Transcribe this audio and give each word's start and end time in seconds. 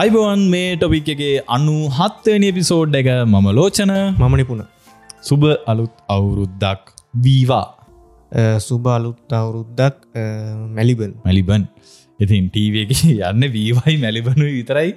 අයිබවන් 0.00 0.42
මේ 0.52 0.68
ටොපික් 0.80 1.08
එකේ 1.14 1.32
අනු 1.54 1.72
හත්වනි 1.96 2.46
එපිසෝඩ් 2.52 2.94
එක 3.00 3.08
මම 3.32 3.48
ලෝචන. 3.58 3.90
මම 4.20 4.34
නිපුණ. 4.40 4.62
සුබ 5.28 5.42
අලුත් 5.72 5.92
අවුරුද්දක් 6.14 6.92
වීවා. 7.26 7.66
සුබ 8.68 8.86
අලුත් 8.94 9.34
අවුරුද්දක් 9.40 9.98
මැලිබන්. 10.78 11.12
මැලිබන්. 11.26 11.68
ඉතින් 12.20 12.48
ටීව 12.54 12.78
එක 12.84 12.94
යන්න 13.02 13.44
වීවයි 13.58 13.96
මැලිබනු 14.06 14.48
විතරයි. 14.56 14.90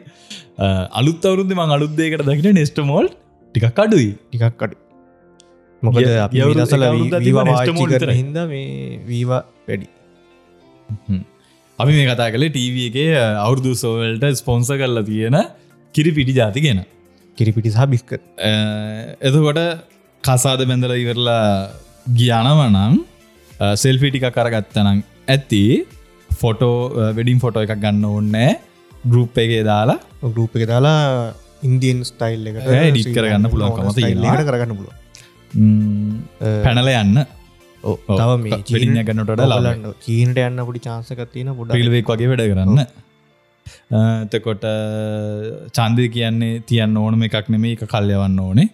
අලුත් 1.01 1.29
අවුරුද්ද 1.29 1.53
මං 1.59 1.75
අලුත්දයකට 1.77 2.25
දකින 2.31 2.49
නෙස්ට 2.61 2.81
මෝල් 2.93 3.11
ටිකක් 3.11 3.83
අඩුයි. 3.85 4.09
ටිකක් 4.31 4.65
අඩු 4.67 4.75
මොකද 5.83 6.09
අපි 6.25 6.45
විතරයි. 7.93 8.17
හින්ද 8.23 8.43
මේ 8.53 8.99
වීවා 9.11 9.43
වැඩි 9.69 9.87
අපි 11.81 11.91
මේ 11.95 12.05
කතා 12.09 12.29
කළේ 12.33 12.51
ටීව 12.55 12.75
එකේ 12.89 13.09
අවුරදු 13.45 13.71
සෝවල්ට 13.83 14.25
ස්පොන්ස 14.41 14.69
කරලා 14.81 15.07
තියෙන 15.09 15.37
කිරි 15.95 16.11
පිටි 16.17 16.33
ජාති 16.39 16.59
කියෙන 16.65 16.79
කිරිපිටි 17.37 17.71
සහ 17.75 17.87
බිස්ක. 17.93 18.11
එතකොට 19.27 19.59
කසාද 20.23 20.61
බැඳල 20.69 20.93
ඉවරලා 21.03 21.43
ගියානවනම් 22.19 22.93
සෙල්ෆිටික 23.83 24.27
කරගත්තනම් 24.37 24.99
ඇති. 25.35 25.63
ෆොටෝ 26.41 26.77
වෙඩින් 27.17 27.39
ෆොටෝ 27.43 27.63
එකක් 27.65 27.75
ගන්න 27.83 28.05
ඕන්නෑ 28.11 28.51
ගරුප් 29.11 29.35
එකේ 29.45 29.63
දාලා. 29.71 29.99
ගරුප් 30.35 30.53
එක 30.57 30.65
දාලා 30.73 30.99
ඉන්දියන් 31.67 31.99
ස්ටයිල් 32.09 32.51
එක 32.51 32.57
edit 32.89 33.07
කරගන්න 33.17 33.51
පුළුවන්කම 33.53 33.89
තියෙනවා. 33.99 34.43
කරගන්න 34.49 34.77
පුළුව 34.79 34.93
පැනල 36.65 36.89
යන්න 37.01 37.17
තව 38.11 38.37
මේ 38.43 38.59
පිටින්න 38.59 39.01
ගන්නට 39.07 39.43
ලබන්න 39.47 39.97
චීනට 40.05 40.39
යන්න 40.43 40.63
පොඩි 40.69 40.85
චාන්සක 40.87 41.25
තියෙන 41.33 41.51
පොඩ 41.59 41.75
පිල්වෙක් 41.77 42.13
වගේ 42.13 42.29
වැඩ 42.31 42.45
කරන්න. 42.51 42.79
එතකොට 44.27 44.65
චන්දය 45.77 46.07
කියන්නේ 46.15 46.63
තියන්න 46.71 46.97
ඕනම 47.03 47.27
එකක් 47.27 47.51
නෙමේ 47.55 47.75
එක 47.77 47.85
කල්යවන්න 47.93 48.39
ඕනේ. 48.45 48.67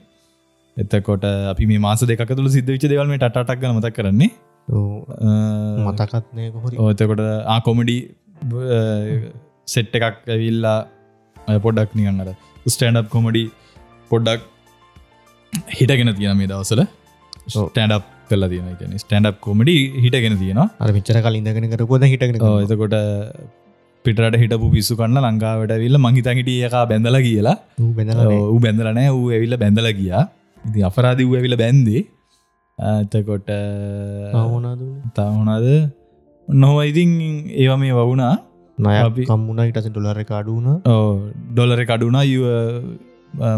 එතකොට 0.78 1.28
අපි 1.52 1.68
මේ 1.72 1.84
මාස 1.88 2.06
දෙක 2.12 2.23
තුළ 2.30 2.53
සිද්ධ 2.58 2.72
විච 2.76 2.88
දෙවල්ම 2.94 3.18
ටක් 3.18 3.73
මතක් 3.73 3.94
කරන්නේ. 3.98 4.31
මතකත්නය 5.88 6.46
ඕතකොට 6.80 7.23
ආකොමඩි 7.56 7.98
සෙට් 9.68 9.96
එකක් 10.00 10.23
ඇවිල්ලා 10.28 10.80
පොඩ්ඩක් 11.66 11.92
නිගන්නට 11.98 12.31
ස්ටන්ඩ් 12.68 13.12
කොමඩි 13.14 13.44
පොඩ්ඩක් 14.12 14.42
හිටගෙන 15.78 16.13
තියෙන 16.18 16.38
මේ 16.38 16.50
දවසල 16.52 16.84
ස්ටන්ඩ් 17.47 17.94
කල 18.31 18.46
තියෙන 18.52 18.97
ස්ටන්ඩ් 19.03 19.40
කොමඩි 19.47 19.75
හිටගෙන 20.03 20.38
තියෙනවා. 20.44 20.68
අර 20.84 20.90
මිචර 20.97 21.18
කලින්දගෙන 21.28 21.72
කරපොද 21.74 22.06
හිටගෙන 22.12 22.38
ඔව්, 22.50 22.59
එතකොට 22.66 22.96
පිටට 24.06 24.38
හිටපු 24.44 24.68
පිස්සු 24.75 25.00
කන්න 25.00 25.25
ලංකාවට 25.25 25.74
විල්ල 25.86 25.97
මහිතහිටිය 26.06 26.62
එක 26.68 26.78
බැඳල 26.92 27.18
කියලා. 27.28 27.58
ඌ 27.84 28.59
බැඳලනෑ 28.66 29.09
ඌ 29.18 29.25
ඇවිල්ල 29.36 29.58
බැඳල 29.64 29.90
ගියා. 30.02 30.24
ඉති 30.68 30.80
අපරාධ 30.90 31.22
වූ 31.28 31.38
ඇවිල 31.40 31.56
බැන්දේ 31.62 32.02
එතකොට 32.80 33.50
තවුණද 35.18 35.68
නොව 36.48 36.78
ඉතින් 36.90 37.12
ඒව 37.62 37.74
මේ 37.84 37.96
වවුණා 38.00 38.34
නය 38.78 39.25
කම්මුණ 39.30 39.63
ඉටස 39.69 39.90
ඩොලර 39.90 40.19
කාඩුන 40.31 40.68
ඩොලර 41.53 41.81
කඩුනා 41.92 42.24
යුව 42.31 42.46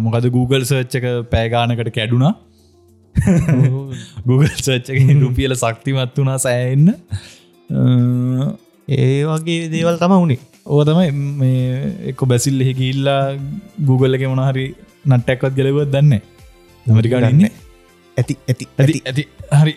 මොකද 0.06 0.28
Google 0.38 0.66
සර්ච්චක 0.72 1.06
පෑගානකට 1.34 1.92
කැඩුනා 1.98 2.34
Google. 4.30 4.52
සර්ච්චක 4.66 5.20
රුපියල 5.24 5.54
ශක්තිමත් 5.62 6.16
වුණා 6.20 6.40
සෑන්න 6.46 6.88
ඒ 8.88 9.20
වගේ 9.30 9.70
දේවල් 9.74 9.98
තම 10.02 10.14
වුණේ 10.22 10.40
ඕ 10.66 10.82
තමයි 10.88 11.10
මේ 11.42 11.82
එක්ක 12.12 12.22
බැසිල් 12.32 12.64
එහෙකිල්ලා 12.66 13.22
Google 13.90 14.16
එක 14.18 14.26
මොනහරි 14.34 14.66
නට්ටැක්වත් 15.12 15.54
ගලවත් 15.60 15.92
දන්න 15.96 16.14
ඇමරිකාඩන්න 16.86 17.44
ඇති 18.18 18.34
ඇති 18.50 18.66
ඇති 18.80 19.00
ඇති. 19.10 19.24
හරි 19.60 19.74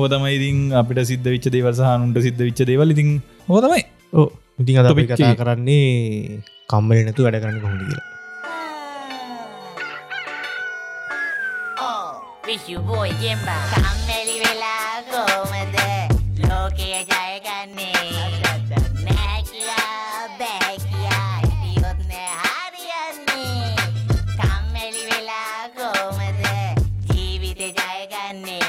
ඕතමයි 0.00 0.32
ඉතින් 0.38 0.58
අපිට 0.80 1.00
සිද්ධ 1.10 1.28
විච්ච 1.34 1.46
දේවල් 1.56 1.74
සහනුන්ට 1.80 2.18
සිද්ධ 2.26 2.42
විච්ච 2.48 2.60
දේවල්. 2.70 2.88
ඉතින් 2.96 3.10
ඕතමයි 3.48 3.84
ඕ 4.14 4.28
ඉතින් 4.60 4.82
Topic 4.88 5.08
කතා. 5.12 5.34
කරන්නේ 5.40 6.42
කම්බල 6.72 7.06
නැතු 7.06 7.26
වැඩ 7.26 7.40
කරන්න 7.42 7.62
කොහොඳ 7.64 7.82
කියලා 7.86 8.13
විශ් 12.46 12.68
බෝයි 12.86 13.12
ජෙම්බා 13.22 13.62
කම්මැලි 13.72 14.34
වෙලා 14.42 14.94
කෝමද 15.10 15.76
ලෝකය 16.48 16.88
ජයගන්නේ 16.90 18.10
නෑ 19.04 19.40
කියා 19.50 20.28
බෑ 20.40 20.76
කියා 20.84 21.32
ඉතියොත් 21.46 22.00
නෑ 22.10 22.32
හරියන්නේ 22.42 23.70
කම්මැලි 24.36 25.02
වෙලා 25.10 25.62
කෝමද 25.78 26.44
ජීවිත 27.10 27.60
ජයගන්නේ 27.60 28.60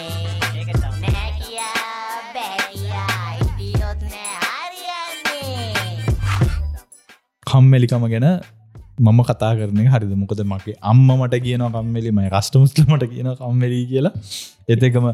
නෑ 1.03 1.29
කියා 1.39 2.21
බෑ 2.33 2.59
කියා 2.71 3.29
ඉතියොත් 3.41 4.01
නෑ 4.09 4.35
හරියන්නේ 4.45 5.71
කම්මැලිකම 7.47 8.07
ගැන 8.15 8.29
මම 8.97 9.19
කතා 9.23 9.51
කරන 9.56 9.79
හරිද? 9.88 10.13
මොකද 10.16 10.41
මගේ 10.45 10.75
අම්ම 10.83 11.07
මට 11.09 11.41
කියන 11.44 11.63
කම්මෙලි 11.69 12.11
මයි 12.11 12.29
කස්ටමස්ට 12.29 12.79
මට 12.85 13.09
කියන 13.09 13.29
කම්මැලී 13.35 13.85
කියලා. 13.88 14.13
එතකම 14.69 15.07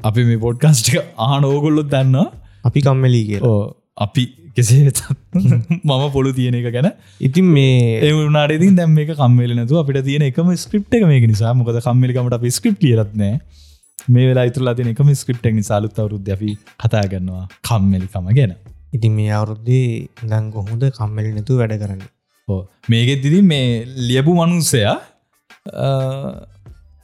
අපි 0.00 0.24
මේ 0.24 0.38
පොඩ්කාස්ට් 0.38 0.90
ආන 1.18 1.44
ඕගොල්ලොත් 1.44 1.90
දන්න 1.90 2.16
අපි 2.64 2.82
කම්මැලී 2.82 3.24
කියලා. 3.26 3.50
ඕ 3.50 3.62
අපි 3.98 4.24
කෙසේ 4.56 4.84
වෙතත් 4.86 5.02
මම 5.84 6.06
පොළු 6.12 6.32
තියෙන 6.32 6.54
එක 6.54 6.70
ගැන. 6.72 6.90
ඉතින් 7.20 7.46
මේ 7.48 8.00
ඒවනාටති 8.02 8.72
දැම් 8.74 8.92
මේ 8.92 9.12
කම්මල 9.12 9.54
නතු 9.58 9.78
අපිට 9.82 10.02
තියෙන 10.04 10.26
එකම 10.30 10.50
ස්ක්‍රප් 10.56 10.98
එක 10.98 11.06
මේක 11.06 11.28
නිසා. 11.28 11.54
මොකද 11.54 11.80
කම්මලිකමට 11.80 12.38
අපි 12.38 12.50
ස්ක්‍රප් 12.50 12.78
කියරත්නෑ 12.78 13.34
මේ 14.08 14.26
වෙලා 14.28 14.46
ඉතුරලා 14.50 14.74
තින 14.74 14.88
එකම 14.88 15.12
ස්ක්‍රප් 15.14 15.46
එක් 15.46 15.54
නිසාලුත් 15.54 15.98
අවරුද්ධ 15.98 16.32
අපි 16.34 16.56
කතා 16.82 17.04
ගන්නවා 17.12 17.44
කම්මලිකම 17.68 18.34
ගැන 18.38 18.52
ඉතින් 18.96 19.12
මේ 19.18 19.30
අවුරුද්දේ 19.38 19.86
දං 20.30 20.50
කොහොඳ 20.56 20.82
කම්මැලි 20.98 21.32
නැතු 21.36 21.58
වැඩ 21.60 21.76
කරන්න? 21.82 22.02
ඕ 22.48 22.60
මේකෙත් 22.92 23.22
දිදි 23.24 23.40
මේ 23.52 23.70
ලියපු 24.08 24.34
මනුස්සයා 24.38 24.96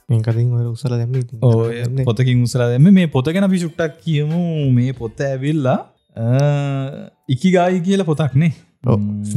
මේකතින් 0.09 0.53
ඔය 0.59 0.67
උසල 0.73 0.93
දැම 0.99 1.15
ඕ 1.41 2.05
පොතකින් 2.09 2.43
උසලා 2.47 2.69
දෙම 2.73 2.87
මේ 2.99 3.07
පොත 3.15 3.31
ගැන 3.33 3.47
අපි 3.49 3.63
චුට්ටක් 3.63 3.99
කියමු. 4.05 4.43
මේ 4.77 4.93
පොත්ත 5.01 5.19
ඇවිල්ලා 5.29 5.79
ඉකිගායි 7.35 7.83
කියල 7.87 8.03
පොතක්නේ 8.11 8.53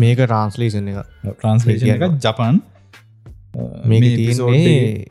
මේක 0.03 0.19
ට්‍රන්ස්ලේෂන් 0.23 0.89
එක 0.93 0.99
ට්‍රන්ස්ලේෂන් 1.25 1.93
එක 1.95 2.19
ජපන්. 2.25 2.57
තියන්නේ 3.87 5.07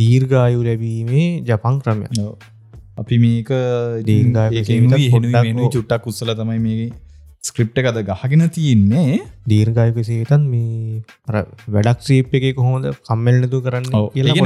දීර්ගායු 0.00 0.64
ලැබීමේ 0.68 1.26
ජපන් 1.48 1.76
ක්‍රමය. 1.84 2.06
අපි 3.00 3.16
මේක 3.18 3.50
ඕ. 5.58 5.70
චුට්ටක් 5.76 6.10
උත්සල 6.10 6.32
තමයි 6.40 6.58
මේ 6.66 6.88
ස්ක්‍රිප්ට 7.48 7.78
එකද 7.82 8.00
ගහගෙන 8.10 8.42
තියෙන්නේ 8.56 9.20
දීර්ගායකසේතන් 9.50 10.42
මේ 10.52 10.98
අර 11.28 11.36
වැඩක් 11.76 12.02
සීප් 12.08 12.34
එක 12.40 12.46
කොහොද 12.58 12.90
කම්මෙල් 13.08 13.38
නැතු 13.44 13.62
කරන්න 13.66 13.88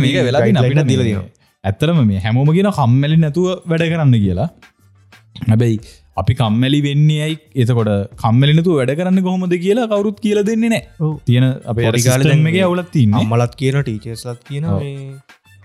මේක 0.04 0.20
වෙලා 0.28 0.44
අපිට 0.62 0.86
දිල 0.92 1.02
මේ 1.08 1.24
ඇත්තරම 1.64 2.00
මේ 2.12 2.22
හැමෝම 2.26 2.54
කියන 2.56 2.70
කම්මැලි 2.78 3.18
නැතුව 3.24 3.50
වැඩ 3.66 3.84
කරන්න 3.92 4.16
කියලා. 4.24 4.48
හැබැයි 5.42 5.78
අපි 6.16 6.32
කම්මැලි 6.40 6.80
වෙන්නේ 6.86 7.22
ඇයි? 7.26 7.36
එතකොට 7.56 7.92
කම්මලි 8.22 8.52
නැතුව 8.58 8.76
වැඩ 8.80 8.92
කරන්න 9.00 9.22
කොහොමද 9.28 9.54
කියලා 9.64 9.90
කවරුත් 9.92 10.18
කියල 10.24 10.40
දෙන්නේ 10.50 10.70
නෑ 10.74 11.12
තියෙන 11.28 11.46
අපේ 11.72 11.86
මේ 12.46 12.62
අවුලත් 12.68 12.98
අම්මලත් 13.22 13.54
කියන 13.62 13.80
ටීචස්ලත් 13.82 14.44
කියන 14.50 14.66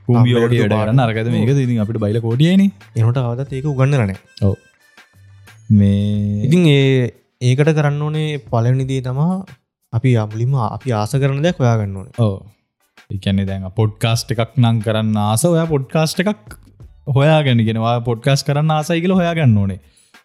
කරන්න 0.09 1.01
අරගත 1.05 1.29
මේක 1.35 1.51
ඉතින් 1.55 1.79
අපිට 1.83 2.01
බයිල 2.03 2.19
කෝඩියන 2.25 2.63
එනට 2.63 3.19
අවදත් 3.21 3.53
ඒක 3.53 3.65
උගන්නරන 3.71 4.13
ඔව. 4.41 4.55
මේ 5.71 6.45
ඉතින් 6.47 6.63
ඒ 6.67 7.09
ඒකට 7.41 7.73
කරන්න 7.79 8.01
ඕනේ 8.01 8.39
පලනිදී 8.51 9.01
තමා 9.01 9.33
අපි 9.93 10.15
අම්ලිම 10.23 10.55
අපි 10.67 10.95
ආස 11.01 11.13
කරන 11.23 11.43
දෙයක් 11.45 11.61
ඔයාගන්න 11.65 11.99
ඕන. 11.99 12.09
ඕ 12.19 12.35
එකන්නේ 13.09 13.47
දැන් 13.51 13.69
පොඩ්කාස්ට් 13.81 14.33
එකක් 14.35 14.57
නං 14.63 14.81
කරන්න 14.87 15.21
ආස 15.27 15.45
ඔය 15.45 15.61
පොඩ්කාස්ට් 15.73 16.25
එකක් 16.25 16.57
හොයාගැනගෙනවා 17.17 17.95
පොඩ්කාස් 18.09 18.43
කරන්න 18.47 18.75
ආසයි 18.77 18.99
කියල 19.05 19.15
හොයාගන්න 19.19 19.55
ඕනේ. 19.61 19.79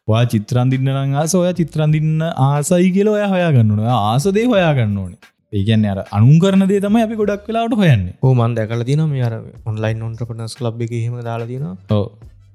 වා 0.09 0.25
චිත්‍රන්දින්න 0.33 0.91
නං 0.95 1.15
ආස 1.21 1.37
ඔය 1.39 1.53
චිත්‍රන්දින්න 1.61 2.27
ආසයි 2.49 2.91
කියල 2.97 3.15
ඔය 3.15 3.23
හොයාගන්න 3.35 3.73
ඕන. 3.73 3.87
ආසදේ 4.01 4.49
හොයාගන්න 4.55 4.99
ඕනේ 5.05 5.34
ඒගැන්න 5.55 5.87
අර 5.87 5.99
අනුන් 6.11 6.37
කරන 6.39 6.67
දේ 6.71 6.81
තමයි 6.81 7.03
අපි 7.07 7.19
ගොඩක් 7.21 7.49
වෙලාට 7.49 7.75
හොයන්නේ. 7.81 8.15
ඕ 8.23 8.33
මන් 8.35 8.55
දැකල 8.59 8.85
තින 8.85 9.03
මේ 9.09 9.25
අර 9.29 9.35
ඔන්ලයින් 9.65 10.07
ඔන්ට්‍රපනස් 10.09 10.55
ලබ් 10.63 10.87
එක 10.87 10.95
හෙම 10.99 11.17
දාලා 11.23 11.75
ඕ 11.91 12.07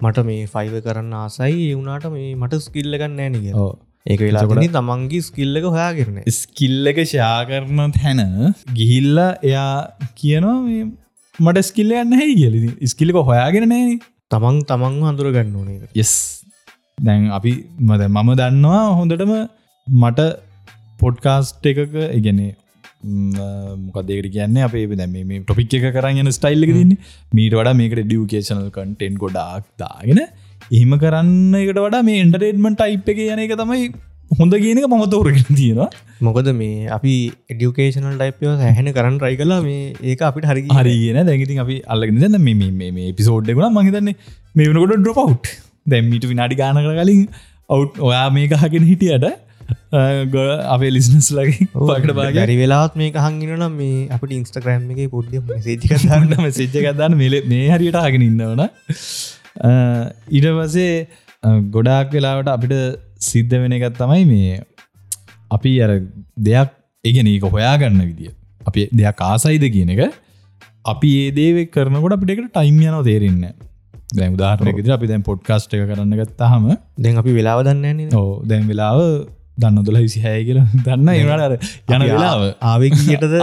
මට 0.01 0.25
මේ 0.25 0.47
ෆයිව 0.47 0.75
කරන්න 0.85 1.13
ආසයි 1.15 1.59
එවුනාට 1.67 2.07
මේ 2.11 2.29
මට 2.35 2.61
ස්කිල්ලගන්න 2.65 3.15
නෑනක 3.17 3.47
ඒක 4.05 4.19
වෙලා 4.21 4.43
එතකොට- 4.43 4.75
තමන්ගේ 4.75 5.21
ස්කිල්ලක 5.21 5.65
හොයාගරන 5.67 6.17
ස්කිල්ල 6.35 6.87
එක 6.91 6.99
ෂා 7.05 7.35
කරන 7.49 7.91
තැන 7.93 8.21
ගිහිල්ල 8.73 9.17
එයා 9.43 9.71
කියනවා 10.15 10.57
මට 11.39 11.65
ස්කිල්ල 11.65 11.91
යන්න 11.97 12.13
හැ 12.13 12.29
කියලි. 12.33 12.59
ස්කිල්ලික 12.87 13.17
හොයාගෙන 13.23 13.67
නෑ. 13.69 13.99
තමන් 14.31 14.57
තමන් 14.69 14.95
අඳුර 15.09 15.27
ගන්න 15.35 15.55
ඕනක 15.55 15.83
යස් 15.95 16.13
දැන් 16.97 17.27
අපි 17.31 17.51
මද 17.81 18.01
මම 18.07 18.29
දන්නවා 18.39 18.81
හොඳටම 18.97 19.31
මට 19.87 20.19
පොඩ්කාස්ට් 20.99 21.65
එකක 21.65 21.95
ඉගැනේ 22.17 22.51
මොකදේකට 23.01 24.31
කියන්නේ? 24.33 24.63
අපේ 24.63 24.85
දැම 24.95 25.15
ටොපික් 25.45 25.73
එක 25.79 25.87
කරන්න 25.95 26.21
යන 26.23 26.31
ස්ටයිල්ල 26.31 26.67
තින්නේ 26.67 26.97
මීට 27.33 27.55
වඩා 27.55 27.75
මේකට 27.75 28.03
ඩියුකේෂනල් 28.03 28.69
කටෙන්් 28.69 29.17
ගොඩාක් 29.17 29.65
දාගෙන 29.77 30.21
එහෙම 30.71 30.93
කරන්න 31.03 31.55
එකට 31.61 31.79
වඩා 31.79 32.03
මේ 32.03 32.21
ඉන්ටරේට්මට 32.25 32.79
ටයිප් 32.81 33.11
එක 33.13 33.25
යන 33.25 33.43
එක 33.45 33.55
තමයි 33.61 33.89
හොඳ 34.31 34.53
කියනක 34.55 34.83
මම 34.85 35.05
තෝරගෙන 35.09 35.47
තියෙනවා. 35.51 35.89
මොකද 36.21 36.51
මේ 36.53 36.89
අපි 36.97 37.13
එඩියුකේෂනල් 37.49 38.15
ටයිපයෝ 38.15 38.57
සැහෙන 38.57 38.91
කරන්න 38.93 39.19
රයි 39.25 39.39
කලා 39.41 39.61
මේ 39.61 39.81
ඒක 40.03 40.25
අපිට 40.29 40.49
හරි 40.51 40.65
හරිගෙන 40.71 41.19
දැගති 41.25 41.59
අපි 41.65 41.77
අල්ලගෙන 41.87 42.19
දන්න 42.19 42.47
මේ 42.91 43.11
පිසෝඩ් 43.13 43.53
ගුණ 43.59 43.77
මහිතන්නේ 43.77 44.15
මේ 44.55 44.69
වනකොට 44.71 44.97
ඩ්‍රොපව් 44.97 45.53
දැම්මිට 45.85 46.27
විනාඩි 46.31 46.59
ගාන 46.61 46.81
කර 46.85 46.95
කලින් 46.99 47.23
අවු් 47.69 47.85
ඔයා 48.07 48.27
මේ 48.29 48.49
ගහගෙන 48.53 48.89
හිටියට 48.91 49.29
අපේ 50.75 50.91
ලිස්නස් 50.95 51.29
ලගේ 51.37 51.67
පකට 51.73 52.15
බාග. 52.19 52.39
රි 52.51 52.57
වෙලාත් 52.61 52.95
මේ 53.01 53.11
හංගෙන 53.25 53.53
නම් 53.57 53.75
මේ 53.81 54.07
අපට 54.17 54.35
ඉන්ස්ටග්‍රම් 54.37 54.87
එක 54.95 55.11
පොඩ්ඩ 55.15 55.53
සේජික 55.67 55.93
න්න 56.19 56.51
සිච්ච 56.59 56.77
ගදන්න 56.77 57.17
මෙල 57.23 57.37
මේ 57.53 57.67
හරියට 57.73 57.99
හගෙන 58.05 58.25
ඉන්නවන 58.29 58.63
ඉඩ 60.39 60.49
පසේ 60.59 60.89
ගොඩාක් 61.75 62.17
වෙලාවට 62.17 62.51
අපිට 62.55 62.75
සිද්ධ 63.29 63.55
වෙන 63.63 63.77
එකත් 63.79 64.01
තමයි 64.01 64.25
මේ 64.33 64.59
අපි 65.57 65.73
අර 65.85 65.95
දෙයක් 66.49 66.75
ඒගෙන 67.05 67.31
ඒක 67.33 67.45
හොයාගන්න 67.55 68.01
විදිිය. 68.01 68.33
අපි 68.69 68.89
දෙයක් 68.93 69.25
ආසයිද 69.29 69.65
කියන 69.75 69.95
එක. 69.95 70.01
අපි 70.85 71.09
ඒ 71.23 71.31
දේව 71.39 71.57
කරනකොට 71.73 72.15
අපිට 72.17 72.45
ටයිම් 72.53 72.77
යනව 72.81 73.01
තේරෙන්න 73.07 73.41
දැන් 74.17 74.35
උදාහරනකෙද 74.37 74.89
අපි 74.97 75.09
දැන් 75.11 75.23
පොඩ්කාස්ට් 75.27 75.73
එක 75.75 75.83
කරන්න 75.89 76.15
ගත්තාහම 76.21 76.69
දැන් 77.05 77.19
අපි 77.21 77.35
වෙලාව 77.39 77.59
දන්න 77.67 78.15
ඕ 78.19 78.29
දැන් 78.51 78.63
වෙලාව 78.71 79.01
දන්න 79.61 79.83
දොල 79.83 79.99
විසි 79.99 80.23
හය 80.23 80.33
කියල? 80.47 80.59
දන්න 80.85 81.09
ඒවට 81.09 81.67
යන 81.89 82.05
වෙලාව. 82.05 82.43
ආවගටද 82.63 83.35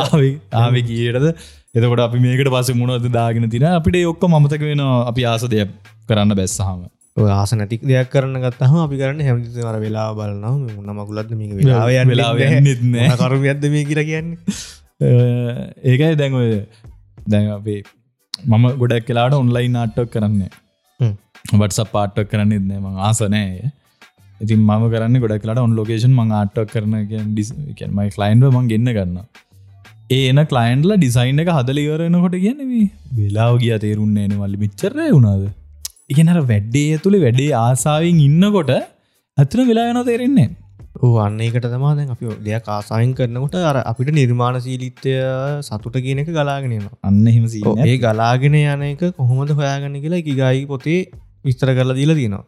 ආව 0.57 0.77
කියටද 0.83 1.31
එතකොට 1.77 2.03
අපි 2.03 2.19
මේකට 2.19 2.51
පස 2.53 2.71
මුණද 2.75 3.09
දාගෙන 3.13 3.49
තින 3.51 3.67
අපිට 3.71 3.99
ඔක්ක 4.13 4.29
මතක 4.33 4.63
වෙන 4.71 4.83
අපි 4.83 5.27
ආස 5.27 5.45
දෙයක් 5.47 5.73
කරන්න 6.09 6.37
බැස්සහම. 6.39 6.87
ආස 7.33 7.53
නැතික් 7.53 7.83
දෙයක් 7.83 8.11
කරන්න 8.13 8.41
ගත්තහම 8.45 8.79
අපි 8.85 9.01
කරන්න 9.01 9.27
හැමති 9.29 9.67
වර 9.69 9.79
වෙලා 9.81 10.09
බලන්න 10.15 10.65
මුන්න 10.71 10.97
මකුලද 10.97 11.35
මේ 11.35 11.61
වෙලාව 11.61 11.93
වෙලාව 12.11 12.43
නෙත්නෑ 12.61 13.21
කරු 13.23 13.43
ඇද 13.45 13.69
මේ 13.69 13.85
කියර 13.85 14.03
කියන්නේ? 14.05 14.39
ඒකයි 15.91 16.15
දැන් 16.17 16.35
ඔය 16.35 16.51
දැන් 17.27 17.53
අපේ 17.53 17.81
මම 18.49 18.67
ගොඩක් 18.81 19.07
කියලාට 19.09 19.37
ඔන්ලයින් 19.37 19.73
නාට්ටක් 19.73 20.13
කරන්න. 20.13 20.43
වටස 21.53 21.91
පාට්ටක් 21.93 22.31
කරන්න 22.31 22.57
එදනම 22.57 22.87
ආසනෑ 23.01 23.73
ඉතින් 24.41 24.61
මම 24.61 24.85
කරන්න 24.93 25.21
ගොඩක් 25.23 25.43
කලට 25.43 25.61
ඔන් 25.61 25.75
ලෝකේෂන් 25.75 26.15
මං 26.15 26.33
ආටක් 26.39 26.73
කරන 26.73 26.95
ඩිස්මයි 27.31 27.75
කලයින්ව 28.17 28.49
මං 28.51 28.67
ගන්න 28.71 28.93
ගන්න 28.93 29.45
ඒන 30.11 30.41
කලයින්ඩල 30.47 30.97
ඩිසයින් 30.97 31.41
එක 31.43 31.49
හදල 31.51 31.79
ඉවරෙනකොට 31.83 32.37
කියනව 32.39 32.75
වෙලාව 33.15 33.55
ගිය 33.63 33.73
තේරුන්නේ 33.79 34.27
නවල්ලි 34.29 34.59
මිච්චරය 34.59 35.07
වුණාද? 35.09 35.47
ඉගෙනර 36.09 36.39
වැඩ්ඩේ 36.45 36.99
තුළි 36.99 37.21
වැඩේ 37.23 37.51
ආසාාවෙන් 37.61 38.23
ඉන්නකොට 38.27 38.71
ඇතන 38.73 39.63
වෙලා 39.71 39.87
වෙන 39.89 40.01
තේරෙන්නේ 40.05 40.49
අන්න 41.23 41.41
එකට 41.41 41.67
තමා 41.67 41.95
දැන් 41.97 42.11
අපි 42.11 42.35
දෙයක් 42.43 42.69
ආසායෙන් 42.71 43.15
කරනකොට 43.15 43.57
අර 43.63 43.79
අපිට 43.83 44.13
නිර්මාණ 44.13 44.59
සීලිත්වය 44.61 45.15
සතුට 45.63 45.97
කියන 46.05 46.23
එක 46.23 46.31
ගලාගෙනනවා 46.31 46.95
අන්න 47.03 47.25
හිමසි 47.29 47.63
ඒ 47.85 47.97
ගලාගෙන 47.99 48.57
යන 48.57 48.85
එක 48.91 49.03
කොහොමද 49.13 49.53
හොයාගන්න 49.53 49.99
කියලා 49.99 50.23
කිගයි 50.23 50.63
පොතේ 50.67 51.01
විස්තර 51.45 51.73
කරලා 51.73 51.99
දීලා 52.01 52.19
තියෙනවා 52.21 52.45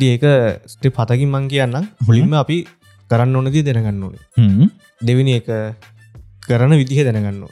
ඒක 0.00 0.24
ස්ටේ 0.66 0.90
පතකින් 0.90 1.30
මං 1.30 1.46
කියන්න 1.48 1.76
හොලින්ම 2.08 2.34
අපි 2.34 2.58
කරන්න 3.10 3.36
ඕනදී 3.36 3.62
දැනගන්න 3.62 4.02
ඕනේ. 4.04 4.68
දෙවිනි 5.00 5.32
එක 5.40 5.48
කරන 6.48 6.72
විදිහ 6.80 7.00
දැනගන්න 7.04 7.42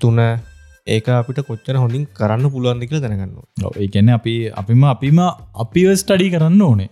තුන 0.00 0.18
ඒක 0.86 1.08
අපිට 1.10 1.40
කොච්චර 1.48 1.76
හොඳින් 1.76 2.06
කරන්න 2.12 2.50
පුළුවන්දි 2.54 2.88
කියලා 2.88 3.04
දැනගන්න 3.06 3.36
ඒකැන 3.78 4.10
අපි 4.18 4.34
අපිම 4.54 4.84
අපිම 4.84 5.20
අපිව 5.64 5.88
ස්ටඩි 5.94 6.30
කරන්න 6.34 6.62
ඕනේ. 6.62 6.88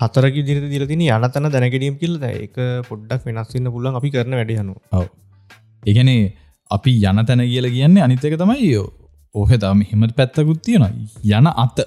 හතරක 0.00 0.36
දිර 0.46 0.58
දිරතින 0.72 1.02
යනතන 1.08 1.50
දැනගැනීම් 1.54 1.96
කියලද 2.00 2.24
ඒක 2.24 2.56
පොඩ්ඩක් 2.88 3.22
වෙනස්වන්න 3.26 3.72
පුලන් 3.72 3.98
අපි 4.00 4.10
කරන 4.10 4.38
වැඩියනු 4.40 4.74
ඒගැනේ 5.82 6.22
අපි 6.70 6.92
යන 7.02 7.26
තැන 7.26 7.42
කියල 7.50 7.68
කියන්නේ 7.70 8.02
අනිතක 8.06 8.38
තමයි 8.42 8.72
ඕහ 9.34 9.50
තම 9.56 9.82
හෙමට 9.90 10.16
පැත්තකුත් 10.18 10.60
තියෙන 10.64 10.84
යන 11.30 11.46
අත 11.54 11.80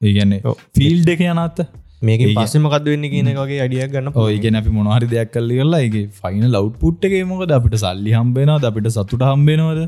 ඒගැන්නේ 0.00 0.54
ෆිල් 0.76 0.98
දෙක 1.08 1.22
යනත් 1.26 1.60
මේක 2.08 2.22
පස්සමකද 2.38 2.88
වෙන්න 2.92 3.06
කියන 3.12 3.30
වගේ 3.40 3.60
අඩියක් 3.66 3.92
ගන්න 3.94 4.10
ඒගෙන 4.24 4.58
අපි 4.60 4.72
මොනහරි 4.78 5.08
දෙයක් 5.12 5.30
කල්ල 5.34 5.52
කරලා 5.58 5.82
ඒ 5.86 6.02
ෆයින 6.20 6.44
ලව් 6.50 6.66
පුට් 6.82 7.06
එක 7.08 7.14
මොකද? 7.32 7.54
අපිට 7.58 7.76
සල්ලි 7.84 8.12
හම්බෙනද 8.18 8.68
අපිට 8.70 8.90
සතුට 8.96 9.24
හම්බෙනවද 9.30 9.82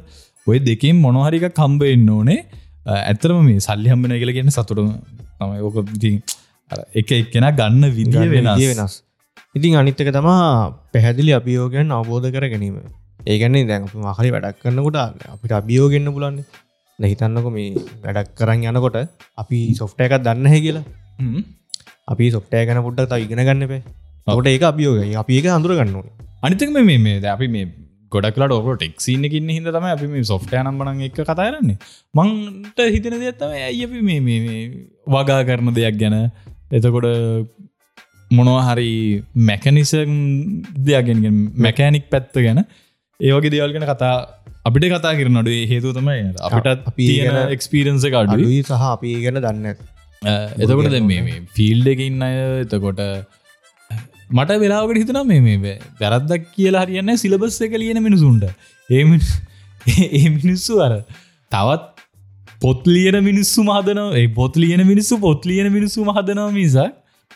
ඔය 0.46 0.58
දෙකින් 0.68 0.96
මොනොහරික 1.06 1.46
කම්බෙන්න 1.60 2.10
ඕනේ. 2.16 2.40
ඇතරම 3.02 3.40
මේ 3.48 3.64
සල්ලි 3.68 3.88
හම්බෙන 3.94 4.18
කියල 4.22 4.32
කියන්න 4.36 4.54
සතුට 4.58 4.82
තමයි. 5.40 5.60
ඕක 5.66 5.76
එක 7.00 7.10
එක්කෙන 7.12 7.48
ගන්න 7.58 7.82
විදිිය 7.98 8.30
වෙන 8.34 8.52
වෙනස්. 8.60 8.94
ඉතින් 9.54 9.80
අනිත්තක 9.80 10.12
තමා 10.16 10.44
පැහැදිලි 10.92 11.32
අභියෝගයන් 11.40 11.92
අවබෝධ 11.98 12.28
කර 12.34 12.46
ගැනීම 12.52 12.76
ඒගැන්නේ 13.32 13.66
දැන් 13.70 13.84
මහරි 14.04 14.30
වැඩක් 14.34 14.62
කරන්නකොට 14.62 14.98
අපිට 15.34 15.52
අභියෝගන්න 15.60 16.08
පුලන්නේ 16.16 16.46
නැහිතන්නක 16.98 17.48
මේ 17.52 17.70
වැඩක් 18.04 18.34
කරන්න 18.38 18.66
යනකොට 18.72 18.98
අපි 19.38 19.58
සොෆ්ට 19.74 20.00
එකක් 20.00 20.18
දන්න 20.20 20.52
හැ 20.52 20.60
කියලා. 20.60 20.84
අපි 22.08 22.30
සොෆ්ටය 22.30 22.62
ගැන 22.68 22.82
පුඩ්ඩ 22.82 23.10
ත 23.10 23.22
ඉගෙන 23.24 23.42
ගන්න 23.42 23.68
පේ 23.68 23.82
ඔට 24.28 24.46
ඒක 24.46 24.64
අභියෝග 24.64 25.18
අපි 25.22 25.38
ඒක 25.38 25.50
අඳුර 25.56 25.74
ගන්න 25.74 26.14
අනිතක 26.42 26.70
මේ 26.72 27.18
අපි 27.28 27.48
මේ 27.48 27.66
ගොඩක්ලට 28.12 28.52
ඔක 28.52 28.68
ටෙක්සින්නකින්න 28.74 29.48
හිද 29.48 29.68
තම 29.68 29.86
අපි 29.86 30.06
මේ 30.06 30.24
සොෆ්ටය 30.24 30.58
නම්බන 30.58 31.02
එක 31.02 31.20
කතාරන්නේ 31.20 31.78
මංට 32.14 32.78
හිතන 32.94 33.16
දෙයක්ත්තම 33.22 33.54
ඇයි 33.60 33.84
අපි 33.86 34.02
මේ 34.02 34.58
වගා 35.06 35.40
කරන 35.48 35.72
දෙයක් 35.74 35.98
ගැන. 36.02 36.16
එතකොට 36.70 37.06
මොනවා 38.30 38.62
හරි 38.68 38.90
මැකනිසම් 39.48 40.12
දෙයක්ගෙනගෙන් 40.86 41.36
මැකෑනික් 41.56 42.06
පැත්ත 42.10 42.34
ගැන. 42.36 42.60
ඒවගේ 43.20 43.50
දේවල්ගෙන 43.50 43.86
කතා 43.86 44.14
අපිට 44.68 44.86
කතා 44.92 45.14
කරන 45.18 45.40
අඩුවේ 45.42 45.64
හේතු 45.72 45.94
තමයි 45.98 46.22
අපිටත් 46.48 46.88
අපි 46.90 47.06
එක්ස්පීරන්ස 47.56 48.06
එක 48.08 48.16
අඩුයි. 48.20 48.60
සහ 48.62 48.86
අපි 48.92 49.14
ගැන 49.24 49.40
දන්න 49.44 49.66
එතකොට 50.62 50.92
දැ 50.94 51.02
මේ 51.10 51.40
ෆිල්ඩ 51.58 51.92
එක 51.94 52.02
ඉන්න 52.06 52.24
අය 52.28 52.36
එතකොට 52.62 53.02
මට 54.30 54.58
වෙලාවට 54.62 55.02
හිතන 55.02 55.20
මේ 55.32 55.74
වැරද්දක් 56.00 56.48
කියලා 56.56 56.86
හරියන්න 56.86 57.12
සිලබස් 57.24 57.60
එක 57.66 57.76
ලියන 57.82 58.00
මිනිසුන්ට. 58.06 58.44
ඒ 58.90 59.02
ඒ 60.20 60.26
මිනිස්සු 60.38 60.80
අර 60.86 60.92
තවත් 61.52 61.84
පොත් 62.62 62.86
ලියන 62.94 63.18
මිනිස්සු 63.28 63.66
මහදනව 63.68 64.20
ඒ 64.20 64.28
පොත් 64.38 64.54
ලියන 64.62 64.82
මිනිස්සු 64.92 65.22
පොත් 65.26 65.50
ලියන 65.50 65.68
මිනිස්සු 65.76 66.06
මහදනව 66.10 66.48
මිසා 66.60 66.88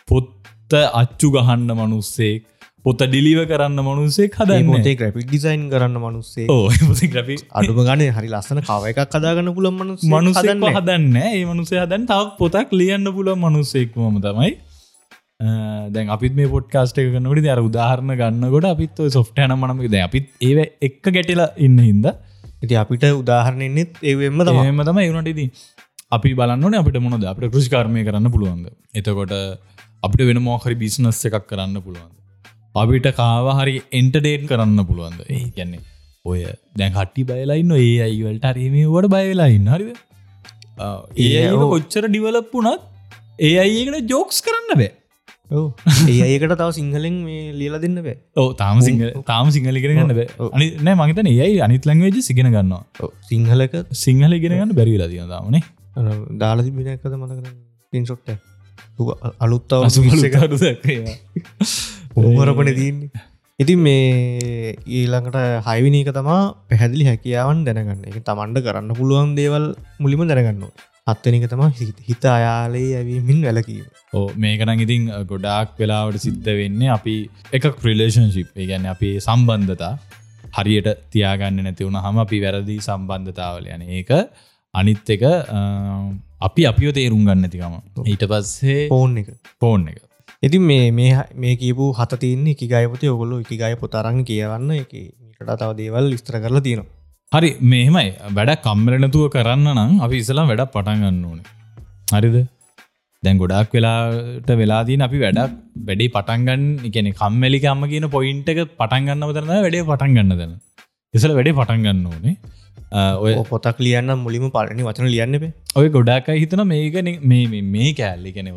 පොත්ත 0.08 0.78
අච්චු 1.02 1.28
ගහන්න 1.37 1.70
මනුස්සෙක් 1.80 2.50
පොත 2.84 3.02
ඩිලිව 3.02 3.40
කරන්න 3.49 3.80
මනුසේ 3.87 4.26
හදයි 4.37 4.62
මොතේ 4.68 4.94
ග්‍රපික් 5.00 5.26
ඩිසයින් 5.28 5.64
කරන්න 5.72 5.96
මනුස්සේ 6.04 6.46
ඕ 6.49 6.68
ග්‍රපි 7.14 7.34
අඩුම 7.60 7.80
ගන 7.88 8.02
හරි 8.16 8.28
ලස්සන 8.32 8.60
කව 8.68 8.92
එකක් 8.92 9.00
කදාගන්න 9.14 9.50
පුළන් 9.56 9.75
මනු 9.78 9.96
මනුස 10.12 10.38
හදන්න. 10.76 11.16
ඒ 11.22 11.42
මනුසේ 11.50 11.80
හදන් 11.82 12.06
තවක් 12.10 12.30
පොතක් 12.40 12.72
ලියන්න 12.80 13.10
පුලන් 13.16 13.32
මනුස්සෙක්මම 13.42 14.16
තමයි. 14.26 14.52
දැන් 15.94 16.12
අපිත් 16.16 16.34
මේ 16.38 16.49
පොට්කාස්ට 16.54 17.00
කනට 17.00 17.50
අර 17.54 17.60
උදාහරණ 17.68 18.14
ගන්නකොට 18.20 18.68
අපිත් 18.70 19.02
සොෆ්ටයන 19.16 19.52
මනමක 19.58 19.90
ද 19.94 20.00
අපිත් 20.06 20.30
ඒ 20.49 20.64
එක්ක 20.88 21.12
ගැටිලා 21.16 21.50
ඉන්න 21.66 21.76
හින්ද. 21.88 22.08
ඉති 22.64 22.78
අපිට 22.84 23.04
උදාහරණෙන්නෙත් 23.12 24.00
ඒවෙම 24.12 24.40
තමම 24.49 24.80
තම 24.88 25.02
එවුණටදී 25.04 25.49
අපි 26.18 26.32
බලන්නන 26.40 26.78
අපිට 26.80 26.99
මොනද 27.04 27.28
අපට 27.34 27.52
කෘෂිකාර්මය 27.52 28.06
කරන්න 28.08 28.32
පුළුවන්ද? 28.37 28.72
එතකොට 28.99 29.37
අපිට 30.08 30.26
වෙන 30.30 30.42
මෝහරි 30.49 30.78
බිස්නස් 30.84 31.20
එකක් 31.28 31.46
කරන්න 31.52 31.76
පුළුවන්ද 31.84 32.19
අපිට 32.74 33.08
කාවහරි 33.14 33.74
එන්ටඩේට් 33.92 34.46
කරන්න 34.46 34.84
පුළුවන්ද? 34.86 35.24
ඒ 35.28 35.42
කියන්නේ 35.50 35.80
ඔය 36.24 36.44
දැන් 36.76 36.92
හට්ටි 36.92 37.24
බයලයින්න 37.24 37.74
ඒ 37.78 37.90
අයිවලට 38.06 38.46
අරීමවට 38.50 39.10
බයවෙලාඉන්න 39.14 39.68
හරිද? 39.74 39.90
ඒ 41.18 41.44
කොච්චර 41.64 42.08
ඩිවලප්පුනත් 42.08 42.88
ඒ 43.40 43.54
අයිකට 43.64 44.10
ජෝක්ස් 44.12 44.40
කරන්න 44.46 44.72
බෑ. 44.72 44.90
ඒ 46.08 46.20
අයකට 46.26 46.54
තව 46.60 46.68
සිංහලෙන් 46.72 47.16
මේ 47.24 47.50
ලියල 47.54 47.76
දෙන්න 47.84 47.98
බෑ. 48.00 48.16
ඕ 48.36 48.48
තාම 48.54 48.80
සිංහ 48.82 49.02
තාම 49.26 49.50
සිංහලි 49.50 49.82
කරගන්න 49.84 50.14
බෑ. 50.14 50.28
අනි 50.50 50.70
නෑ 50.80 50.96
මගතන 51.00 51.32
ඒයි 51.32 51.58
අනිත් 51.66 51.90
ලංවේජ 51.90 52.22
සිගෙන 52.22 52.50
ගන්නවා. 52.54 53.10
සිංහලක 53.26 53.76
සිංහල 54.04 54.40
ගෙන 54.44 54.56
ගන්න 54.56 54.76
බැරිලා 54.78 55.10
තින 55.10 55.34
තාමනේ 55.34 55.64
දාලා 56.38 56.64
තිබෙන 56.64 56.92
එකද 56.94 57.14
මතකන 57.14 57.56
පින්සොට්ට 57.92 58.30
අලුත්තාව 59.40 59.88
උමරපන 62.11 62.71
දන්නේ 62.71 63.11
ඉතින් 63.59 63.79
මේ 63.79 64.75
ඊළඟට 64.90 65.37
හයිවිනීක 65.67 66.09
තමා 66.17 66.43
පැහැදිලි 66.69 67.05
හැකියාවන් 67.11 67.59
දැනගන්න. 67.67 68.07
එක 68.11 68.17
තමන්ට 68.29 68.64
කරන්න 68.67 68.95
පුළුවන් 68.99 69.35
දේවල් 69.38 69.67
මුලිම 70.00 70.23
දැනගන්න 70.31 70.64
හත්තනික 71.11 71.47
තම 71.52 71.62
හිත 72.09 72.25
අයාලේ 72.37 72.88
ඇවීමින් 72.99 73.45
වැලකීම 73.47 73.87
ඕ 74.12 74.26
මේකනං 74.37 74.85
ඉතින් 74.87 75.07
ගොඩාක් 75.31 75.79
වෙලාවට 75.79 76.25
සිද්ධ 76.26 76.50
වෙන්නේ 76.61 76.90
අපි 76.97 77.17
එක 77.52 77.71
ප්‍රිලේෂන්ශිප් 77.85 78.50
ගැන්න 78.71 78.90
අපි 78.95 79.12
සම්බන්ධතා 79.26 79.95
හරියට 80.59 80.90
තියාගන්න 81.14 81.64
නැතිවුණ 81.67 82.02
හම 82.05 82.23
අපි 82.26 82.45
වැරදි 82.45 82.79
සම්බන්ධතාවල 82.88 83.73
යන 83.76 83.88
ඒක 83.99 84.11
අනිත් 84.75 85.17
එක 85.17 85.25
අපි 86.49 86.71
අපිෝ 86.73 86.93
තේරුම් 86.99 87.26
ගන්න 87.29 87.50
තිකම 87.55 87.75
ඊට 88.05 88.25
පස්සේ 88.33 88.87
ඕන් 88.90 89.19
එක. 89.23 89.29
පෝන් 89.62 89.90
එක 89.93 90.10
ඉතින් 90.42 90.62
මේ 90.62 90.90
මේ 90.90 91.56
කියපු 91.56 91.94
හත 91.99 92.14
තියන්නේ 92.14 92.50
එක 92.50 92.62
ගයපති 92.68 93.06
ඔගොලු 93.06 93.40
එක 93.40 93.49
ගය 93.49 93.75
පොතරන් 93.80 94.23
කියවන්න 94.23 94.70
එක 94.73 94.92
මීට 94.92 95.50
තව 95.59 95.73
දේවල් 95.73 96.11
විස්තර 96.11 96.40
කරලා 96.40 96.61
තියෙනවා. 96.61 96.87
හරි 97.35 97.50
මෙහෙමයි. 97.62 98.12
වැඩ 98.32 98.50
කම්මරනතුව 98.50 99.28
කරන්න 99.28 99.66
නම් 99.75 100.00
අපි 100.00 100.16
ඉසලා 100.16 100.44
වැඩ 100.44 100.61
පටන්ගන්න 100.61 101.25
ඕන. 101.25 101.40
හරිද? 102.14 102.47
දැන් 103.25 103.38
ගොඩක් 103.38 103.75
වෙලාට 103.75 104.50
වෙලාදීන 104.50 105.02
අපි 105.02 105.18
වැඩක් 105.18 105.52
වැඩේ 105.87 106.09
පටන්ගන්න 106.09 106.64
එකන 106.85 107.11
කම්මලික 107.11 107.64
අම්ම 107.64 107.85
කියන 107.87 108.06
පොයින්ට 108.06 108.49
එක 108.49 108.62
පටන්ගන්න 108.76 109.20
තරන 109.32 109.52
වැඩේ 109.62 109.82
පටන්ගන්න 109.82 110.30
දන්න 110.30 110.56
ඉසල 111.14 111.35
වැඩේ 111.35 111.52
පටන්ගන්න 111.52 112.06
ඕනේ. 112.06 112.37
ඔය 113.20 113.35
පොතක් 113.49 113.80
ලියන්න 113.80 114.14
මුලිම 114.18 114.49
පලනි 114.49 114.82
වචන 114.82 115.04
ලියන්න 115.04 115.52
ඔය 115.76 115.88
ගොඩාකයි 115.88 116.38
හිතන 116.38 116.64
මේකන 116.64 117.12
මේ 117.28 117.47
මේ- 117.47 117.62
මේ 117.62 117.92
කෑල්ලි. 117.92 118.32
කෙනෙව 118.32 118.56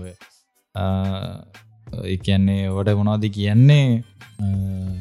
එකන්නේ 2.06 2.68
වට 2.68 2.90
මොනාද 2.90 3.26
කියන්නේ? 3.26 4.04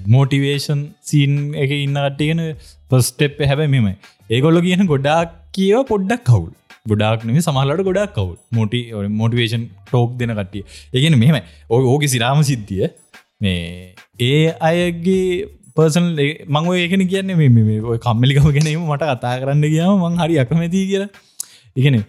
මෝටිවේෂන් 0.09 0.87
සීන් 1.03 1.55
එක 1.55 1.71
ඉන්න 1.71 1.95
කට්ටියගෙන 1.95 2.55
පස්ටෙප් 2.91 3.43
හැබැ 3.43 3.67
මෙම 3.67 3.95
ඒගොල්ල 4.31 4.61
කියන 4.61 4.87
ගොඩාක් 4.87 5.53
කියව 5.53 5.83
පොඩ්ඩක් 5.83 6.25
කවුල්. 6.25 6.51
ගොඩක් 6.89 7.25
නෙම 7.25 7.39
සමහලට 7.39 7.83
ගොඩක් 7.83 8.15
කවුල්. 8.15 8.37
මොටි 8.53 8.93
මොටිවේෂන් 9.09 9.65
ටෝක් 9.65 10.19
දෙන 10.19 10.29
කට්ටිය. 10.29 10.63
ඒගෙන 10.95 11.19
මෙහෙම 11.19 11.37
ඕ 11.71 11.81
ඕක 11.81 12.05
සිරාම 12.05 12.43
සිද්ධිය. 12.43 12.89
මේ 13.41 13.95
ඒ 14.21 14.51
අයගේ 14.51 15.45
පර්සන් 15.77 16.03
මං 16.49 16.69
ඔය 16.69 16.81
ඒකන 16.81 17.07
කියන්නේ 17.07 17.35
මේ- 17.35 17.49
මේ 17.49 17.81
ඔය 17.81 17.99
කම්මලිකම 17.99 18.51
ගැනීම 18.51 18.81
මට 18.81 19.03
කතා 19.03 19.39
කරන්න 19.39 19.63
කියාව 19.63 19.99
මං 19.99 20.19
හරි 20.21 20.39
අකමැති 20.39 20.87
කියලා. 20.87 21.09
ඉගෙන 21.77 22.05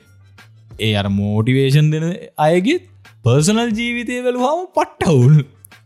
ඒ 0.80 0.94
අර 0.94 1.08
මෝටිවේෂන් 1.08 1.92
දෙන 1.92 2.18
අයගේ 2.38 2.80
පර්සනල් 3.24 3.70
ජීවිතය 3.72 4.16
වැලුහම 4.20 4.64
පට්ටවුල්. 4.76 5.36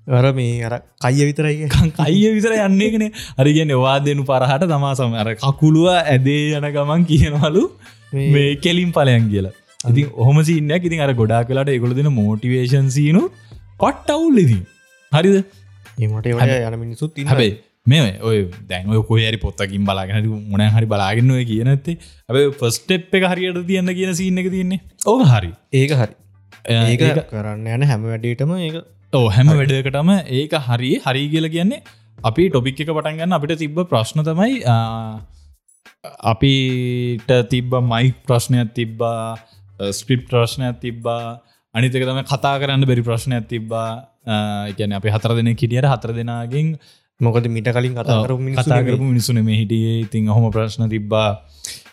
වර 0.08 0.34
මේ 0.34 0.64
අර 0.64 0.74
කයිය 1.02 1.26
විතරයි. 1.26 1.70
අයිය 2.00 2.32
විතර 2.34 2.54
යන්නේ 2.58 2.90
කන 2.90 3.06
අරිගෙන 3.38 3.74
වා 3.78 4.00
දෙනු 4.00 4.24
පරහට 4.24 4.66
තමා 4.66 4.94
සම 4.96 5.14
අර 5.14 5.30
කකුළුව 5.36 5.88
ඇදේ 5.94 6.42
යන 6.52 6.68
ගමන් 6.72 7.06
කියනවලු 7.06 7.64
මේ- 8.14 8.58
කෙලින් 8.58 8.92
පලයන් 8.92 9.30
කියලා. 9.30 9.56
ඉතින් 9.86 10.10
ඔහොම 10.16 10.42
සින්නයක් 10.44 10.84
ඉතින් 10.84 11.00
අර 11.00 11.14
ගොඩා 11.14 11.44
කලාට 11.44 11.70
එකොළ 11.70 11.96
දෙන 11.96 12.12
මෝටිවේෂන් 12.14 12.90
සීනු 12.90 13.24
පට්ටවුල් 13.80 14.38
ඉදී 14.38 14.62
හරිද? 15.12 15.38
ඒමට 16.00 16.28
යන 16.68 16.80
මිනිසුත් 16.80 17.20
හැබයි 17.26 17.52
මේ 17.86 18.20
ඔය 18.22 18.38
දැන් 18.70 18.94
කොහරි 19.04 19.38
පොත්තකින් 19.38 19.84
බලාගෙන 19.86 20.30
මොන 20.52 20.64
හරි 20.78 20.86
බලාගෙන 20.86 21.32
ඔය 21.32 21.44
කියනත්තේ 21.46 21.98
ඇබ 22.30 22.38
ෆස්ටප් 22.62 23.20
එක 23.20 23.28
හරියට 23.32 23.66
තියන්න 23.68 23.98
කියන 24.00 24.16
සින්න 24.16 24.38
එක 24.38 24.50
තියන්නේ. 24.52 24.82
ඕක 25.06 25.24
හරි. 25.26 25.52
ඒක 25.74 25.94
හරි 25.94 26.16
ඒක 26.68 27.24
කරන්න 27.30 27.68
යන 27.70 27.88
හැම 27.90 28.06
වැඩේටම 28.06 28.54
ඒක 28.58 28.78
ඕ 29.14 29.26
හැම 29.30 29.52
වැඩකටම 29.52 30.12
ඒක 30.34 30.54
හරි 30.64 30.92
හරි 31.00 31.24
කියල 31.30 31.50
කියන්නේ 31.50 31.82
අපි 32.20 32.50
ටොපික් 32.50 32.80
එක 32.80 32.92
පටන්ගන්න 32.92 33.38
අපිට 33.38 33.58
තිබ්බ 33.58 33.80
ප්‍රශ්න 33.86 34.24
තමයි 34.24 34.62
අපිට 36.26 37.32
තිබ්බ 37.50 37.80
මයික් 37.86 38.22
ප්‍රශ්නයක් 38.24 38.74
තිබ්බා 38.74 39.38
ස්ක්‍රිප් 39.92 40.28
ප්‍රශ්නයක් 40.30 40.80
තිබ්බා 40.80 41.42
අනිතක 41.76 42.00
තම 42.02 42.22
කතා 42.26 42.56
කරන්න 42.60 42.86
බැරි 42.86 43.04
ප්‍රශ්නයක් 43.04 43.48
තිබ්බා 43.48 43.90
එකන 44.70 44.94
අපි 44.94 45.10
හතර 45.10 45.36
දෙන 45.36 45.54
කිටියට 45.56 45.88
හතර 45.88 46.12
දෙනාගෙන් 46.14 46.76
මොකද 47.20 47.48
මිට 47.50 47.70
කලින් 47.70 47.94
කතා 47.94 48.24
කරු 48.24 48.38
කතා 48.56 48.82
කරපු 48.82 49.04
මිනිසුන 49.04 49.40
මේ 49.42 49.58
හිටියේ. 49.58 50.02
ඉතින් 50.02 50.28
හොම 50.28 50.52
ප්‍රශ්න 50.52 50.90
තිබ්බා. 50.90 51.30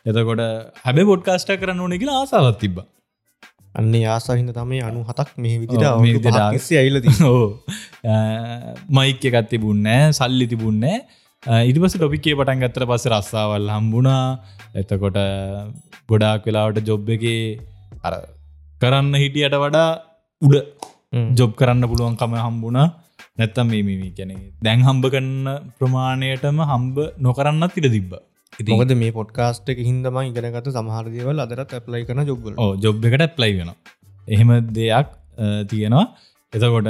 එතකොට 0.04 0.42
හැබ 0.80 0.98
පොඩ්කාස්ට 1.04 1.54
කරන්න 1.54 1.80
ඕනෙ 1.80 1.96
කියලා 1.96 2.18
ආසාවත් 2.22 2.58
තිබ්බ 2.58 2.82
අන්න 3.74 3.94
ආසාහින්ද 4.14 4.50
තමයි 4.58 4.80
අනු 4.88 5.00
හතක් 5.08 5.30
මේ 5.42 5.56
විදිට 5.62 6.64
සේ 6.66 6.78
අයිලද 6.82 7.06
ඕ 7.26 7.44
මයික 8.96 9.24
එකත් 9.30 9.48
තිබුන්නෑ 9.52 10.02
සල්ලි 10.18 10.46
තිබුන්නෑ 10.52 10.98
ඉරිපස 11.70 11.94
ටොපික්කේ 11.96 12.36
පටන් 12.38 12.62
ගත්තර 12.62 12.84
පස්ස 12.90 13.06
රස්සාවල් 13.12 13.68
හම්බුණා. 13.74 14.24
එතකොට 14.80 15.18
ගොඩාක් 16.10 16.46
වෙලාවට 16.48 16.86
ජොබ් 16.90 17.08
එක 17.16 17.24
අර 18.06 18.14
කරන්න 18.80 19.14
හිටියට 19.22 19.56
වඩා 19.64 19.88
උඩ 20.42 20.54
ජොබ් 21.38 21.52
කරන්න 21.60 21.88
පුළුවන්කම 21.90 22.36
හම්බුණා. 22.46 22.88
නැත්තම් 23.38 23.66
මේ 23.72 24.12
කැනෙ 24.18 24.34
දැන් 24.64 24.86
හම්බ 24.88 25.04
කන්න 25.14 25.48
ප්‍රමාණයටම 25.78 26.58
හම්බ 26.70 26.96
නොකරන්නත් 27.26 27.78
ඉට 27.80 27.90
තිබ්බ 27.96 28.12
මොකද 28.72 28.94
මේ 29.02 29.12
පොඩ්කාස්ට් 29.18 29.68
එක 29.72 29.82
හින්දම 29.88 30.16
ඉගෙනගත 30.22 30.70
සමහරදවල් 30.72 31.44
අදරත් 31.44 31.74
ඇප්ලයි 31.78 32.04
කන 32.08 32.24
ඕ 32.58 32.70
ජොබ් 32.84 33.04
එකට 33.10 33.36
ප්ලයි 33.38 33.58
වෙන 33.58 33.70
එහෙම 34.28 34.50
දෙයක් 34.78 35.08
තියෙනවා. 35.70 36.06
එතකොට 36.52 36.88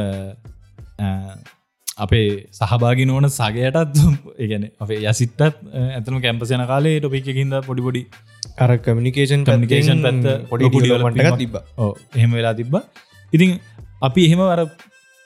අපේ 1.98 2.28
සහභාගි 2.58 3.04
නොවන 3.10 3.28
සගයටත් 3.30 3.98
ඒගැන 4.38 4.64
අපේ 4.84 5.00
යසිත්තත් 5.12 5.44
ඇතම 5.44 6.16
කැම්පසයන 6.24 6.64
කාලේ 6.72 6.96
ටොපික් 7.00 7.30
හිද 7.40 7.54
පොඩිපොඩි 7.68 8.02
අර 8.64 8.70
කමිනිකේෂන් 8.78 9.46
කමිකේෂන් 9.48 10.02
පැත්ත 10.06 10.48
පොඩි 10.50 10.72
ඩිලමටක් 10.72 11.38
තිබ 11.42 11.56
එහෙම 12.16 12.30
වෙලා 12.38 12.54
තිබ්බ. 12.60 12.74
ඉතින් 13.32 13.50
අපි 14.08 14.22
එහෙම 14.28 14.42
අර 14.46 14.60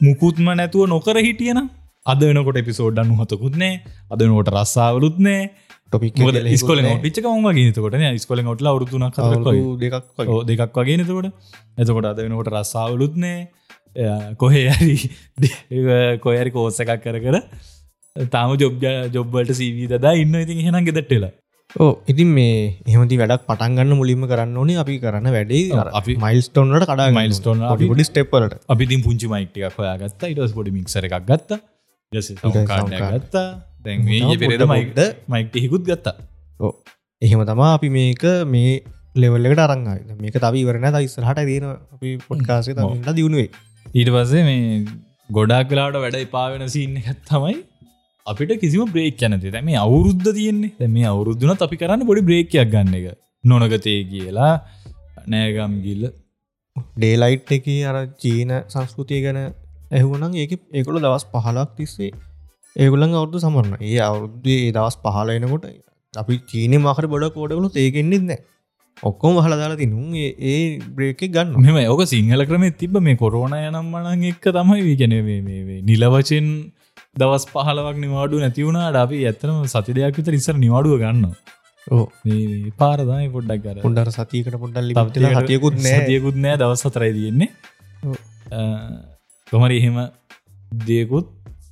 මුකුත්ම 0.01 0.49
නැතුව 0.55 0.87
නොකර 0.95 1.17
හිටියන 1.29 1.61
අද 2.07 2.21
වෙනකොට 2.29 2.61
එපිසෝඩ් 2.63 3.01
අනු 3.03 3.17
හතකුත්නේ 3.23 3.75
අද 4.13 4.21
නොට 4.33 4.51
රස්සාවලුත්නේ 4.55 5.41
ටොපික් 5.93 6.15
ස්කොල 6.57 6.81
ටිචක 6.83 7.27
ම 7.27 7.49
ගීතකොට 7.53 7.97
ස්කොල 8.19 8.45
ොටල 8.47 8.67
අවරුතුන 8.67 9.07
දෙකක් 10.47 10.79
වගේ. 10.79 10.97
නතකොට 10.97 11.33
එතකොට? 11.79 12.05
අද 12.05 12.19
වෙනකොට 12.19 12.49
රස්සාාවලුත්නේ 12.49 13.39
කොහේ 14.37 14.69
හරි 14.71 14.97
කොයරි 16.25 16.51
කෝස 16.51 16.81
එකක් 16.81 17.03
කර 17.03 17.19
කර 17.19 17.37
තාම 18.31 18.55
ජොබ් 18.55 18.83
ජොබ්බලට 19.13 19.53
සීවී 19.53 19.99
දා 19.99 20.15
ඉන්න 20.15 20.35
ඉතින් 20.35 20.65
හෙන 20.67 20.85
ගෙදටලා 20.85 21.31
ඕ 21.77 21.91
ඉතින් 22.09 22.29
මේ 22.29 22.81
එහමති 22.87 23.17
වැඩක් 23.17 23.47
පටන්ගන්න 23.47 23.97
මුලින්ම 23.97 24.27
කරන්න 24.27 24.57
ඕනේ 24.57 24.77
අපි 24.77 24.99
කරන්න 24.99 25.31
වැඩේ 25.31 25.65
අපි 25.93 26.17
මයිල්ස්ටෝන්ට 26.17 26.87
කඩා 26.87 27.09
milestone 27.11 27.65
අපි- 27.65 27.91
ඩි 27.91 28.05
ස්ටප්පලට 28.05 28.55
අපිතින් 28.69 29.03
පුංචි 29.03 29.27
මයික්ටියක් 29.27 29.75
හොයා 29.79 29.97
ගත්ත 29.97 30.31
ඉටස් 30.31 30.53
පොඩි 30.53 30.71
මික්සර 30.71 31.05
එකක් 31.05 31.19
ගත්ත. 31.27 31.61
ගත්තා 32.13 33.49
දැන් 33.85 34.05
තව 34.05 34.11
මේ 34.11 34.39
පෙරද 34.43 34.53
පොඩ්ඩ 34.53 34.71
මයික්ට 34.73 34.95
පොඩ්ඩ. 34.95 35.25
මයික්ට 35.29 35.59
හිකුත් 35.65 35.85
ගත්තා. 35.89 36.17
එහෙම 37.23 37.45
තමා 37.51 37.73
අපි 37.79 37.89
මේක 37.99 38.25
මේ 38.55 38.75
ලෙවල්ලකට 39.23 39.65
අරංගයි 39.67 40.21
මේක 40.23 40.37
තව 40.45 40.55
ඉවරන 40.63 40.87
ඉස්සරහට 41.01 41.43
දන 41.51 41.67
අපි 41.95 42.17
පොඩ්කාසේ 42.29 42.79
තමට 42.79 43.17
දියුණුවේ 43.19 43.49
ඊට 43.95 44.11
පස්සේ 44.15 44.45
මේ 44.49 44.85
ගොඩක් 45.31 45.73
කලාට 45.73 45.99
වැඩ 46.05 46.19
එපාවෙන 46.21 46.69
සින්න 46.77 46.97
ඇත්තමයි 47.03 47.57
අපිට 48.27 48.53
කිසිම 48.63 48.93
බ්‍රේක් 48.95 49.23
යනති 49.29 49.53
දැ 49.55 49.63
මේ 49.63 49.79
අවුරුද්ධ 49.85 50.31
තියෙන්නේ. 50.39 50.89
මේ 50.97 51.09
අවුරුද්ධන 51.13 51.65
අපි 51.67 51.77
කරන්න 51.83 52.07
පොඩි 52.11 52.23
බ්‍රේකයක් 52.29 52.71
ගන්න 52.75 52.95
එක. 52.99 53.07
නොනගතය 53.45 53.95
කියලා 54.13 54.53
නෑගම් 55.33 55.75
ගිල්ල. 55.85 56.05
ඩේලයිට් 56.97 57.53
එක 57.57 57.69
අර 57.91 57.97
චීන 58.23 58.53
සංස්කෘතිය 58.73 59.21
ගැන 59.25 59.39
ඇහුවනම් 59.91 60.35
ඒක 60.43 60.53
ඒකොළ 60.73 61.01
දවස් 61.05 61.25
පහලක් 61.33 61.71
තිස්සේ 61.79 62.11
ඒගුලන් 62.79 63.15
අවුදු 63.21 63.43
සමරන්න 63.45 63.83
ඒ 63.89 63.99
අවුද්දේ 64.09 64.71
දවස් 64.77 64.97
පහලයනකොට 65.05 65.67
අපි 66.15 66.37
චීනය 66.51 66.77
මහර 66.79 67.05
බොඩ 67.13 67.27
කෝඩගලු 67.37 67.69
ඒකෙන්න්නෙත් 67.85 68.25
නෑ. 68.29 68.41
ඔක්කොම 69.03 69.37
හලදාලා 69.45 69.81
තිනුම් 69.83 70.15
ඒ 70.19 70.57
බ්‍රේක 70.97 71.21
ගන්න 71.35 71.67
මෙම 71.67 71.79
ඕක 71.93 72.03
සිංහල 72.13 72.45
ක්‍රම 72.51 72.65
තිබ 72.81 72.97
මේ 73.09 73.21
කොරෝණ 73.23 73.57
යනම් 73.59 73.93
මනන් 73.93 74.25
එක්ක 74.33 74.47
තමයි. 74.57 74.97
ගැන 75.01 75.15
නිලවචෙන් 75.91 76.49
දවස් 77.21 77.45
පහලවක් 77.53 77.97
නිවාඩු 78.05 78.43
නැතිවුණට 78.45 78.99
අපි 79.05 79.21
ඇත්තනම 79.31 79.61
සති 79.75 79.97
දෙයක් 79.99 80.19
විතර 80.21 80.39
ඉස්සර 80.41 80.57
නිවාඩුව 80.65 80.97
ගන්න 81.03 81.25
පාරදායි 82.81 83.29
පොඩ්ඩක් 83.37 83.67
කර 83.67 83.83
පොඩ්ඩර 83.87 84.11
සතියකට 84.17 84.59
පොඩ්ඩල්ලි 84.63 84.99
පත්ල 85.01 85.29
හතියකුත් 85.41 85.77
නෑ. 85.85 86.01
සතියකුත් 86.01 86.37
නෑ 86.45 86.63
දවස් 86.63 86.87
සතරයි 86.87 87.13
තියෙන්නේ. 87.19 87.51
කොමරි 89.47 89.79
එහෙම 89.81 89.99
දෙයකුත් 90.89 91.29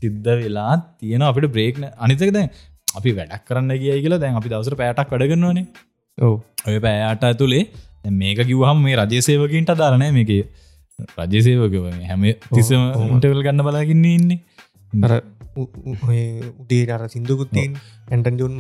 සිද්ධ 0.07 0.33
වෙලා 0.39 0.73
තියෙන 0.99 1.29
අපිට 1.29 1.51
බ්‍රේක්න 1.51 1.91
අනිතක 1.99 2.33
දැන් 2.33 2.49
අපි 2.95 3.19
වැඩක් 3.19 3.45
කරන්න 3.49 3.77
කියයි 3.77 4.01
කියලා 4.05 4.23
දැන් 4.23 4.41
අපි 4.41 4.55
දවසර 4.55 4.81
පෑටක් 4.81 5.13
වැඩගන්නවනේ 5.13 5.67
ඔය 6.19 6.79
පෑට 6.81 7.25
ඇතුළේ 7.25 7.65
මේක 8.11 8.39
කිවහම 8.41 8.83
මේ 8.83 8.97
රජසේවකින්ට 8.97 9.73
දාරනෑ 9.75 10.13
මේක. 10.13 10.31
රජසේවක 11.23 11.75
හැම 12.05 12.23
තිසම. 12.51 12.83
උන්ටවල් 13.07 13.43
ගන්න 13.43 13.63
බලාගන්න 13.63 14.05
ඉන්නේ. 14.07 14.41
අර 14.93 15.23
උදේ 15.57 16.83
අර 16.89 17.09
සිින්දුකුත්තින් 17.09 17.77
ඇන්ටන් 18.09 18.39
ජුන් 18.39 18.59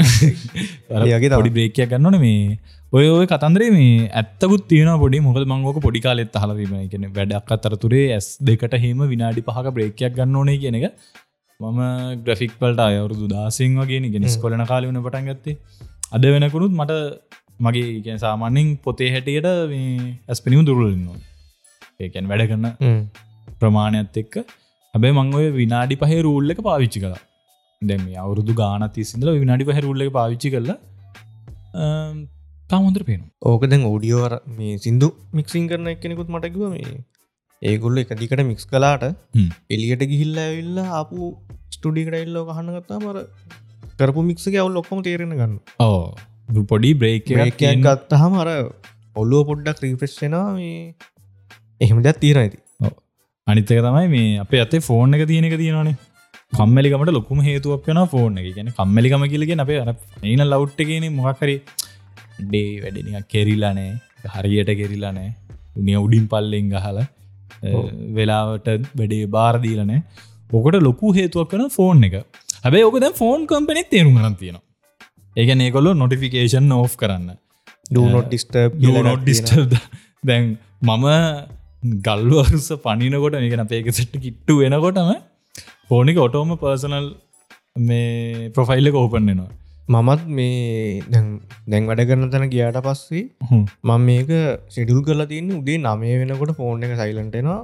වගේ 1.05 1.31
තවඩි 1.31 1.51
බ්‍රේකයක් 1.51 1.89
ගන්නන 1.89 2.19
මේ. 2.21 2.59
ඔය 2.93 3.07
ඔය 3.11 3.27
කතන්දරේ 3.27 3.71
මේ 3.71 4.09
ඇත්තකුත් 4.13 4.67
තියෙන 4.69 4.93
පොඩි. 4.99 5.21
මොකද 5.21 5.47
මංගෝක 5.47 5.81
පොඩි 5.81 6.01
කාලෙත් 6.01 6.37
හලවීම 6.37 6.75
කියෙන 6.91 7.09
වැඩක් 7.13 7.55
අතරතුරේ 7.57 8.09
ඇස් 8.13 8.29
දෙකට 8.43 8.77
හෙම 8.85 9.07
විනාඩි 9.07 9.47
පහක 9.49 9.75
බ්‍රේකයක් 9.79 10.13
ගන්න 10.13 10.43
ඕනේ 10.43 10.59
කියන 10.59 10.79
එක 10.81 10.93
මම 11.61 11.81
ග්‍රෆික් 12.25 12.53
පලට 12.61 12.81
අයවරුදු 12.87 13.27
දාසිං 13.35 13.77
වගේ 13.81 14.11
ගෙනස් 14.15 14.37
කොලන 14.43 14.65
කාල 14.73 14.85
වන 14.89 14.99
පටන් 15.05 15.29
ගත්තේ. 15.31 15.57
අද 16.15 16.25
වෙනකුණුත් 16.35 16.75
මට 16.81 16.93
මගේ 17.67 18.17
සාමාන්‍යෙන් 18.25 18.69
පොතේ 18.85 19.11
හැටියට 19.15 19.49
ඇස් 20.29 20.41
පිනිිම 20.45 20.67
දුරලන්නවා 20.69 21.19
ඒකැන් 22.01 22.29
වැඩ 22.33 22.45
කරන්න 22.51 22.67
ප්‍රමාණයත් 23.61 24.21
එක්ක. 24.23 24.37
හැබැ 24.95 25.13
මංගොය 25.19 25.47
විනාඩි 25.61 26.01
පහ 26.03 26.13
රූල්ල 26.27 26.53
එක 26.55 26.61
පාවිච්චි 26.69 27.01
කලා 27.05 27.23
දැම 27.83 28.05
අවුරුදු 28.25 28.53
ගාන 28.61 28.85
තිසිදල 28.95 29.33
විනාඩි 29.43 29.69
පහ 29.69 29.81
රුල්ල 29.87 30.05
එක 30.05 30.13
පාවිච්චි 30.19 30.55
කරලා 30.55 30.79
තාමුන්දර 32.71 33.03
පේන 33.09 33.23
ඕක 33.51 33.65
දැන් 33.73 33.83
ඕඩියෝර 33.91 34.33
මේ 34.59 34.77
සිින්දු 34.85 35.09
මික්සින් 35.39 35.67
කරන 35.71 35.93
එක්කෙනෙකුත් 35.95 36.29
මටකිව 36.35 36.65
මේ 36.75 36.97
ඒගොල්ල 37.63 37.99
එක 37.99 38.15
දිකට 38.15 38.45
මික්ස් 38.45 38.67
කලාට 38.67 39.07
එලියට 39.71 40.05
ගිහිල්ල 40.13 40.39
ඇවිල්ල 40.39 40.81
ආපු 40.93 41.31
ස්ටඩිකට 41.71 42.19
එල්ලෝ 42.23 42.45
කහන්නගත්තා 42.51 43.01
මර 43.01 43.19
කරපු 43.99 44.27
මික්සක 44.31 44.57
අවුල් 44.57 44.83
ඔක්කොම 44.83 45.03
තේරෙන 45.03 45.33
ගන්න 45.33 45.57
ඕ 45.81 46.65
පොඩි 46.65 46.93
බ්‍රේක් 46.95 47.33
එකක් 47.41 47.65
ගත්තහම 47.85 48.39
අර 48.45 48.51
ඔල්ලුව 49.17 49.49
පොඩ්ඩක් 49.51 49.81
ක්‍රීපෙස්්ෙනවා 49.81 50.47
මේ 50.53 50.79
එහෙම 51.81 52.01
දෙයක් 52.03 52.21
තීර 52.21 52.39
ඇති 52.39 52.59
අනිතක 53.47 53.69
තමයි 53.69 54.07
මේ 54.09 54.39
අපේ 54.39 54.61
අතේ 54.63 54.81
ෆෝන් 54.81 55.15
එක 55.15 55.23
තියෙනක 55.25 55.57
තියෙනවානේ. 55.57 55.97
කම්මලිකමට 56.53 57.11
ලොකුම 57.13 57.41
හේතුවක් 57.41 57.87
වෙන 57.89 58.01
ෆෝන් 58.07 58.39
එක. 58.41 58.49
ගැන 58.57 58.71
කම්මලිකම 58.73 59.25
කියලගෙන 59.33 59.63
අපේ 59.65 59.79
අර 59.83 59.91
ඒන 60.25 60.43
ලව්ට් 60.45 60.81
එකගෙන 60.85 61.07
මොහකරි 61.13 61.55
ඩේ 62.41 62.71
වැඩනික 62.83 63.29
කෙරිලානෑ 63.35 63.93
හරියට 64.35 64.73
කෙරිලානෑ 64.81 65.31
උනිය 65.77 65.99
උඩින් 65.99 66.27
පල්ලෙෙන් 66.33 66.73
ගහල 66.75 66.99
වෙලාවට 68.19 68.69
වැඩේ 68.99 69.27
බාරදීලනෑ 69.37 70.01
ඕකට 70.53 70.79
ලොකු 70.83 71.13
හේතුවක් 71.19 71.51
කන 71.53 71.73
ෆෝන් 71.77 72.05
එක. 72.09 72.15
හැබයි 72.65 72.87
ඕක 72.89 73.01
දැ 73.05 73.13
ෆෝන් 73.23 73.47
කම්පනෙක් 73.51 73.91
තේරුම් 73.91 74.15
ගන්න 74.19 74.39
තියෙනවා. 74.43 74.65
ඒගැන 75.37 75.67
ඒකොල්ලො 75.67 75.95
නොටිෆිකේෂන් 75.95 76.69
නෝ් 76.69 76.85
කරන්න. 77.03 77.29
ඩිස්ට 79.23 79.53
දැන් 80.25 80.57
මම 80.83 81.07
ගල්වරුස 82.07 82.69
පනිනකොට 82.85 83.39
මේක 83.43 83.59
අපේක 83.59 83.93
සෙට්ට 83.93 84.17
කිට්ටු 84.25 84.59
වෙනකොටම 84.63 85.13
ෆෝනික 85.89 86.19
ඔටෝම 86.19 86.57
පර්සනල් 86.63 87.09
මේ 87.89 88.51
ප්‍රොෆයිල්ල 88.51 88.91
ඕපන්නවා 88.95 89.49
මමත් 89.89 90.23
මේ 90.31 91.03
දැන් 91.09 91.87
වැඩ 91.87 92.03
කරන 92.03 92.27
තැන 92.31 92.45
ගියාට 92.49 92.79
පස්සේ 92.81 93.23
මම 93.53 94.03
මේක 94.03 94.33
සිඩුල් 94.69 95.01
කරලා 95.03 95.27
තියන්න 95.27 95.53
උදේ 95.53 95.79
නමය 95.79 96.13
වෙනකොට 96.23 96.53
ෆෝන් 96.57 96.83
එක 96.83 96.95
සයිලන්ටෙනවා 96.97 97.61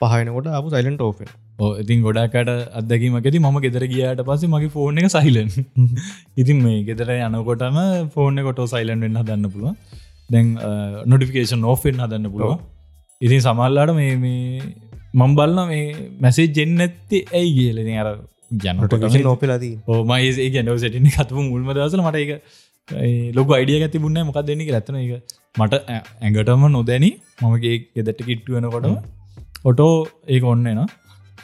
පහනකොට 0.00 0.50
අප 0.52 0.68
සයිලන්ට 0.68 1.02
ඕපෙන 1.02 1.32
ඉතින් 1.82 2.02
ගොඩාකට 2.02 2.52
අදකිමකති 2.74 3.42
ම 3.42 3.58
ගෙදර 3.60 3.86
ගියාට 3.86 4.22
පස්සේ 4.24 4.52
මගේ 4.54 4.74
ෆෝන් 4.76 4.98
එක 4.98 5.08
සයිලන් 5.10 5.50
ඉතින් 6.40 6.60
මේ 6.60 6.78
ගෙදර 6.84 7.12
යනකොටම 7.18 7.80
ෆෝර්න 8.14 8.42
කොටෝ 8.42 8.68
සයිලන්් 8.68 9.06
වෙන්න 9.06 9.20
හදන්න 9.22 9.48
පුළුව 9.48 9.98
දැන් 10.30 10.54
නොටිෆිකේෂන් 11.06 11.64
ඕෆෙන් 11.64 12.02
හදන්න 12.02 12.32
පුළුව 12.32 12.58
ඉතින් 13.20 13.40
සමල්ලාට 13.40 13.94
මේ 13.94 14.14
මම් 15.14 15.32
බලන්න 15.36 15.68
මේ 15.68 16.10
මැසේ 16.20 16.46
ජෙන් 16.50 16.80
ඇත්ති 16.80 17.18
ඇයි 17.30 17.50
කියල. 17.54 17.78
අර 18.00 18.08
ජනට 18.60 19.24
නොපෙලදී 19.24 19.74
ඕමයි 19.88 20.34
ඒ 20.38 20.50
ගැනව 20.50 20.76
සටින 20.78 21.08
කතුපු 21.10 21.44
මුල්ම 21.44 21.72
දසල 21.76 22.02
මට 22.02 22.22
එක 22.24 22.32
ලොක 23.34 23.54
අයිඩිය 23.58 23.78
ඇති 23.80 23.98
බුන්න 23.98 24.18
මොකක් 24.28 24.40
දෙන්නක 24.48 24.70
ඇත්තන 24.70 24.98
එක 24.98 25.38
මට 25.54 25.74
ඇඟටම 26.20 26.64
නොදැනි. 26.68 27.10
මමගේ 27.42 27.76
ගෙදට 27.96 28.20
කිට්ටුවෙනකොටම 28.28 28.96
ඔටෝ 29.64 29.94
ඒක 30.28 30.44
ඔන්න 30.44 30.68
න 30.68 30.84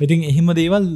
ඉතින් 0.01 0.25
එහෙම 0.25 0.51
දේවල් 0.55 0.87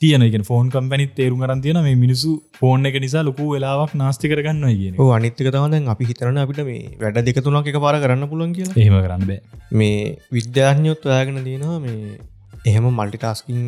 තියන 0.00 0.42
ෆෝන් 0.44 0.70
කම්පැනිත් 0.70 1.12
තේරු 1.14 1.36
කරන් 1.36 1.62
තියෙන 1.62 1.80
මේ 1.82 1.96
මිනිසු 1.96 2.30
ෆෝන් 2.54 2.86
එක 2.86 2.96
නිසා 3.04 3.24
ලොකු 3.24 3.50
වෙලාවක් 3.52 3.92
නාස්ති 3.94 4.30
කරගන්න 4.32 4.64
කියන 4.72 5.00
අනිත්ක 5.16 5.42
තවද 5.46 5.82
අපි 5.94 6.08
හිතරන 6.10 6.40
අපිට 6.44 6.60
මේ 6.70 6.94
වැඩ 7.02 7.20
දෙක 7.28 7.40
තුනක් 7.44 7.70
එක 7.72 7.78
පාර 7.84 7.96
කරන්න 8.04 8.30
පුලන් 8.32 8.52
කිය 8.52 8.68
එහෙම 8.74 8.98
කරන්න 9.04 9.24
බෑ. 9.30 9.40
මේ 9.72 10.16
විද්‍යාඥයොත් 10.32 11.08
ඔයාගෙන 11.10 11.44
තියෙනවා 11.44 11.80
මේ 11.80 12.18
එහෙම 12.66 12.86
මල්ටි 12.90 13.18
ටස්කින් 13.18 13.60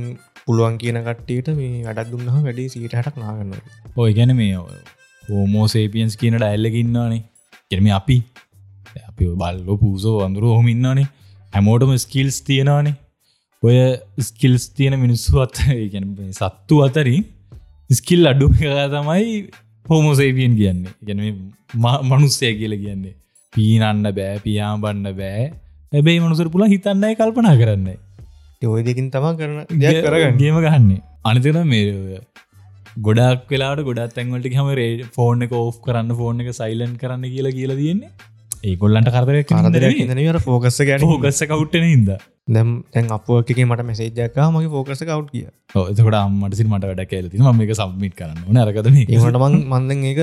පුළුවන් 0.50 0.78
කියන 0.78 1.00
කට්ටට 1.02 1.50
මේ 1.56 1.82
වැඩක් 1.88 2.10
දුන්නහ 2.12 2.38
වැඩේ 2.38 2.68
සීට 2.68 2.94
හටක් 2.94 3.16
නාගන්න 3.18 3.52
ඔය 3.96 4.10
ගැන 4.12 4.34
මේ 4.36 4.62
හෝමෝසේපියන්ස් 5.24 6.16
කියන 6.16 6.36
ඩැල්ලකින්නවානේ 6.36 7.22
කෙරම 7.70 7.86
අපි. 7.92 8.18
අපි 9.10 9.24
බල්ලෝ 9.36 9.76
පූසෝ 9.76 10.16
අඳුරු 10.20 10.56
හොමින්නනේ 10.56 11.06
හැමෝටම 11.52 11.94
ස්කිල්ස් 11.96 12.38
තියෙනවානේ. 12.42 12.96
ඔය 13.62 13.76
ස්කිල්ස් 14.20 14.64
තියෙන 14.70 14.96
මිනිස්සු 15.00 15.40
අත් 15.40 15.62
සත්තු 16.32 16.82
අතරින් 16.82 17.24
ස්කිල් 17.90 18.22
අඩු 18.26 18.48
තමයි 18.54 19.24
හෝමෝසේපියන් 19.86 20.54
කියන්නේ. 20.56 20.92
ගැන 21.06 21.20
මනුස්සය 22.04 22.54
කියල 22.54 22.76
කියන්නේ. 22.76 23.14
පීනන්න 23.52 24.06
බෑ 24.10 24.38
පියාම් 24.38 24.80
බන්න 24.80 25.14
බෑ 25.14 25.44
ඇබේ 25.92 26.18
මනුසර 26.20 26.48
පුළ 26.48 26.64
හිතන්නයි 26.66 27.14
කල්පනා 27.14 27.56
කරන්න 27.56 27.88
ඔය 28.62 28.82
දෙකින් 28.82 29.10
තමා 29.10 29.36
කරන 29.36 29.60
කරගන්න. 29.68 30.36
ගේම 30.38 30.58
ගන්නේ 30.60 31.00
අනිතන 31.24 31.60
මේ 31.66 32.18
ගොඩක් 33.00 33.46
වෙලාට 33.48 33.80
ගොඩත් 33.82 34.16
තැන්වලට 34.16 34.50
හම 34.52 34.74
රේ 34.74 35.06
ෆෝර්න 35.14 35.46
එක 35.46 35.54
ඕ් 35.54 35.70
කරන්න 35.84 36.16
ෆෝර්න 36.16 36.42
එක 36.42 36.50
සයිලන් 36.54 36.92
කරන්න 36.96 37.24
කියලා 37.28 37.52
කියලා 37.52 37.76
තියෙන්නේ. 37.76 38.10
ඒගොල්ලන්ට 38.62 39.08
කරදර 39.14 39.38
කරදර 39.44 39.86
ට 39.86 40.42
ෆෝකස්ස 40.44 40.80
ගැන 40.82 41.04
හෝගස්ස 41.04 41.40
කවුට්ටන 41.44 41.86
හිද 41.86 42.10
දැම් 42.48 42.74
තැන් 42.92 43.08
අපක 43.16 43.52
මට 43.64 43.86
මෙසේජ්ජක 43.86 44.36
මගේ 44.48 44.72
ෆෝකස 44.74 45.02
කව් 45.02 45.20
කිය 45.30 45.46
එතකට 45.84 46.18
අම්මට 46.18 46.58
සිට 46.58 46.68
මට 46.68 46.90
වැඩ 46.90 47.02
කැලති 47.06 47.40
ම 47.40 47.64
එක 47.66 47.72
සම්මිට 47.74 48.18
කරන්න 48.18 48.44
නරකතන 48.56 48.98
ඒමට 48.98 49.40
මං 49.40 49.56
මන්දන් 49.70 50.04
ඒක 50.10 50.20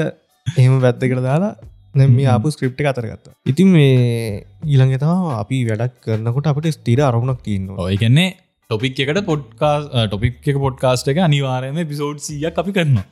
එහෙම 0.47 0.77
වැත්තකට 0.79 1.23
දාලා 1.25 1.53
නැම 1.95 2.17
ආපු 2.27 2.51
ස්ක්‍රප්ට 2.51 2.89
අතරගත්ත 2.91 3.31
ඉතින් 3.45 3.69
මේ 3.69 4.43
ඊළඟ 4.65 4.97
තම 4.97 5.29
අපි 5.35 5.63
වැඩක් 5.69 5.95
කරනකොට 6.03 6.51
අපට 6.51 6.69
ස්තීර 6.73 7.01
අරුණක් 7.03 7.41
තියන්න 7.43 7.71
ඔයකන්නේ 7.85 8.29
ටොපික් 8.69 8.97
එකට 8.99 9.19
පොඩ්කාස් 9.25 9.83
ටොපික් 10.05 10.41
එක 10.43 10.57
පොඩ්කාස්ට 10.59 11.07
එක 11.07 11.19
අනිවාරයම 11.25 11.77
පිසෝඩ් 11.87 12.19
සිය 12.19 12.43
අපි 12.45 12.71
කරනවා. 12.71 13.05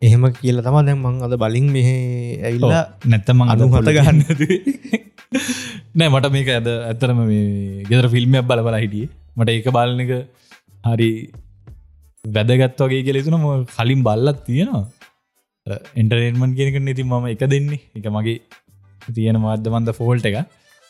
එහෙම 0.00 0.24
කියල 0.32 0.62
තම 0.64 0.78
දැන් 0.86 0.98
මං 0.98 1.18
අද 1.26 1.34
බලින් 1.36 1.66
මෙහ 1.74 1.88
ඇවිල්ලා 1.88 2.84
නැත්තම 3.06 3.42
අනු 3.46 3.68
හත 3.74 3.94
ගන්න 3.98 4.20
නෑ 5.96 6.08
මට 6.08 6.32
මේක 6.36 6.48
ඇද 6.54 6.68
ඇත්තරම 6.70 7.20
මේ 7.22 7.84
ගෙදර 7.90 8.08
ෆිල්ම්යක් 8.08 8.48
බල 8.48 8.64
බල 8.68 8.78
හිටිය. 8.78 9.06
මට 9.36 9.48
ඒක 9.50 9.68
බලන 9.76 10.02
එක 10.04 10.12
හරි 10.88 11.10
වැදගත් 12.24 12.82
වගේ 12.82 13.04
කෙලෙතුනම 13.04 13.46
කලින් 13.68 14.02
බල්ලත් 14.02 14.40
තියෙනවා 14.46 14.84
එන්ටරේන්මන් 15.66 16.54
කියනක 16.54 16.76
ඉතින් 16.88 17.06
මම 17.06 17.26
එක 17.28 17.44
දෙන්නේ. 17.46 17.80
එක 17.94 18.06
මගේ 18.08 18.40
තියෙන 19.08 19.38
මාධ්‍යමන්ද 19.38 19.94
ෆෝල්ට 19.94 20.26
එක 20.26 20.36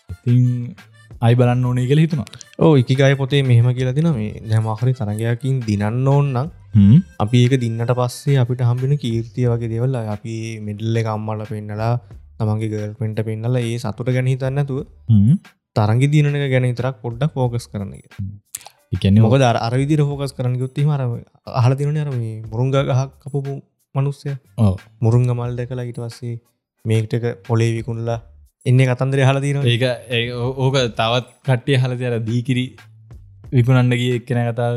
ඉතින් 0.09 0.75
අයි 1.21 1.35
බලන්න 1.35 1.65
ඕනේ 1.65 1.87
කියල 1.87 2.01
හිතුනා 2.01 2.27
ඕ 2.59 2.73
එකගයි 2.77 3.15
පොතේ 3.17 3.43
මෙහෙම 3.43 3.69
කියලා 3.73 3.95
තින 3.95 4.09
මේ 4.11 4.43
දැමහරි 4.45 4.93
තරගයකින් 4.95 5.61
දිනන්න 5.63 6.09
ඕන්නම් 6.09 6.51
අපි 7.19 7.39
ඒක 7.39 7.55
දින්නට 7.61 7.93
පස්සේ 7.93 8.39
අපිට 8.39 8.63
හම්බෙන 8.63 8.95
කීර්තිය 8.99 9.47
වගේ 9.47 9.73
දෙවල්ල 9.73 9.97
අපි 10.09 10.37
මෙඩල්ල 10.61 10.97
එක 10.97 11.09
අම්මල 11.09 11.45
පෙන්නලා 11.47 11.95
තමන්ගේ 12.39 12.71
ගල්පෙන්ට 12.75 13.21
පෙන්නල 13.23 13.59
ඒ 13.59 13.75
සතුට 13.79 14.09
ගැන 14.09 14.31
හිතන්නතුව 14.33 14.81
තරගි 15.77 16.07
දිනක 16.09 16.47
ගැන 16.47 16.71
තරක් 16.75 16.97
පොඩ්ඩක් 16.99 17.35
ෆෝකස් 17.35 17.69
කරන 17.69 17.93
එකන 18.95 19.21
මොක 19.21 19.37
දර 19.37 19.59
අරවිදිර 19.61 20.03
ෆෝකස් 20.05 20.33
කරන 20.33 20.57
යුත්ති 20.57 20.85
මර 20.85 21.03
අහල 21.61 21.75
තිනන 21.75 21.99
අර 21.99 22.11
මුරුංග 22.47 22.73
ගහක් 22.73 23.11
කපපු 23.23 23.55
මනුස්සය. 23.95 24.37
මුරුංග 25.01 25.27
මල් 25.31 25.57
දැකලා 25.59 25.87
ඊට 25.89 26.01
පස්සේ 26.05 26.37
මේකටක 26.85 27.27
පොලේ 27.49 27.73
විකුණලා 27.79 28.21
එන්නේ 28.67 28.87
කතන්දර 28.89 29.21
හල 29.29 29.39
තින 29.45 29.59
ඒක 29.67 29.85
ඕක 30.59 30.77
තවත් 30.99 31.27
කට්ටිය 31.47 31.79
හලති 31.83 32.09
අර 32.09 32.17
දීකිරි 32.29 32.65
විකුණන්න 33.53 33.95
ගිය 34.01 34.13
එක්කෙන 34.19 34.41
කතා 34.49 34.71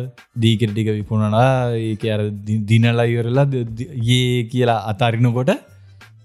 දීකිරටික 0.43 0.89
විකුණනා 0.99 1.51
ඒක 1.79 2.03
අර 2.15 2.23
දිනලා 2.71 3.05
ඉවරලා 3.05 3.45
ඒ 4.17 4.43
කියලා 4.51 4.79
අතාරිනකොට 4.91 5.51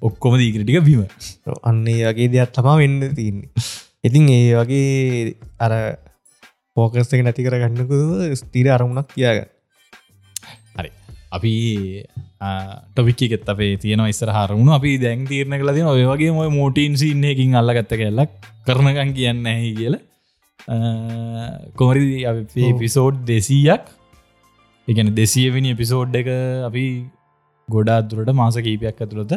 ඔක්කොම 0.02 0.34
දීකරටික 0.42 0.80
බීම. 0.88 1.04
අන්නේ 1.62 2.00
වගේ 2.08 2.32
දෙයක් 2.34 2.52
තමා 2.56 2.76
වෙන්න 2.82 3.14
තියන්නේ. 3.18 3.50
ඉතින් 4.06 4.28
ඒ 4.30 4.54
වගේ 4.56 5.36
අර 5.60 5.72
පෝකස්ක 6.76 7.22
නැති 7.22 7.46
කර 7.46 7.56
ගන්නකු 7.62 7.98
ස්තිර 8.40 8.66
අරමුණක් 8.74 9.14
කියාග 9.14 9.38
හරි. 10.78 10.90
අපි 11.32 11.52
ටොපික්කෙත් 12.40 13.48
අපේ 13.48 13.76
තියෙන 13.76 14.02
ඉස්සර 14.06 14.30
හරුණු 14.30 14.72
අපි 14.72 14.92
දැන් 14.98 15.26
තීරණ 15.26 15.58
කල 15.60 15.72
තින 15.76 15.86
ඔය 15.86 16.04
වගේ 16.04 16.32
මොය 16.32 16.48
මෝටීන් 16.50 16.96
සින්නයකින් 16.96 17.56
අල්ලගත්ත 17.60 17.92
කෙල්ලක් 18.02 18.30
කරනකන් 18.66 19.12
කියන්න 19.12 19.46
ඇහි 19.46 19.72
කියල. 19.74 19.96
කොමරි 21.76 22.24
පිසෝඩ් 22.78 23.18
දෙසීයක්? 23.26 23.84
එකන 24.88 25.10
දෙසියවෙනි 25.14 25.74
එපිසෝඩ් 25.76 26.16
එක 26.16 26.30
අපි 26.68 26.84
ගොඩා 27.68 28.00
දුරට 28.02 28.32
මාස 28.32 28.56
කීපයක් 28.58 29.02
ඇතුළත 29.04 29.34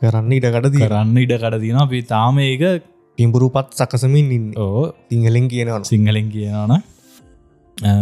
කරන්න 0.00 0.36
ඉඩකට 0.38 0.70
කරන්න 0.76 1.18
ඉඩ 1.18 1.34
කඩ 1.36 1.62
තින 1.64 1.80
අපි 1.82 2.02
තාම 2.04 2.38
ඒක 2.40 2.86
පිම්පුරු 3.18 3.50
පත් 3.50 3.80
සකසමින් 3.80 4.30
ඉන්න. 4.30 4.46
ඕ 4.56 4.92
සිංහලෙන් 5.10 5.50
කියනවා 5.52 5.82
සිංහලෙන් 5.84 6.30
කියනන 6.30 6.78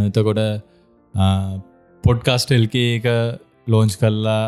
එතකොට 0.05 0.44
පොඩ්කාස්ටෙල්ක 2.05 2.74
එක 2.77 3.07
ලෝංච් 3.66 3.94
කල්ලා 4.03 4.42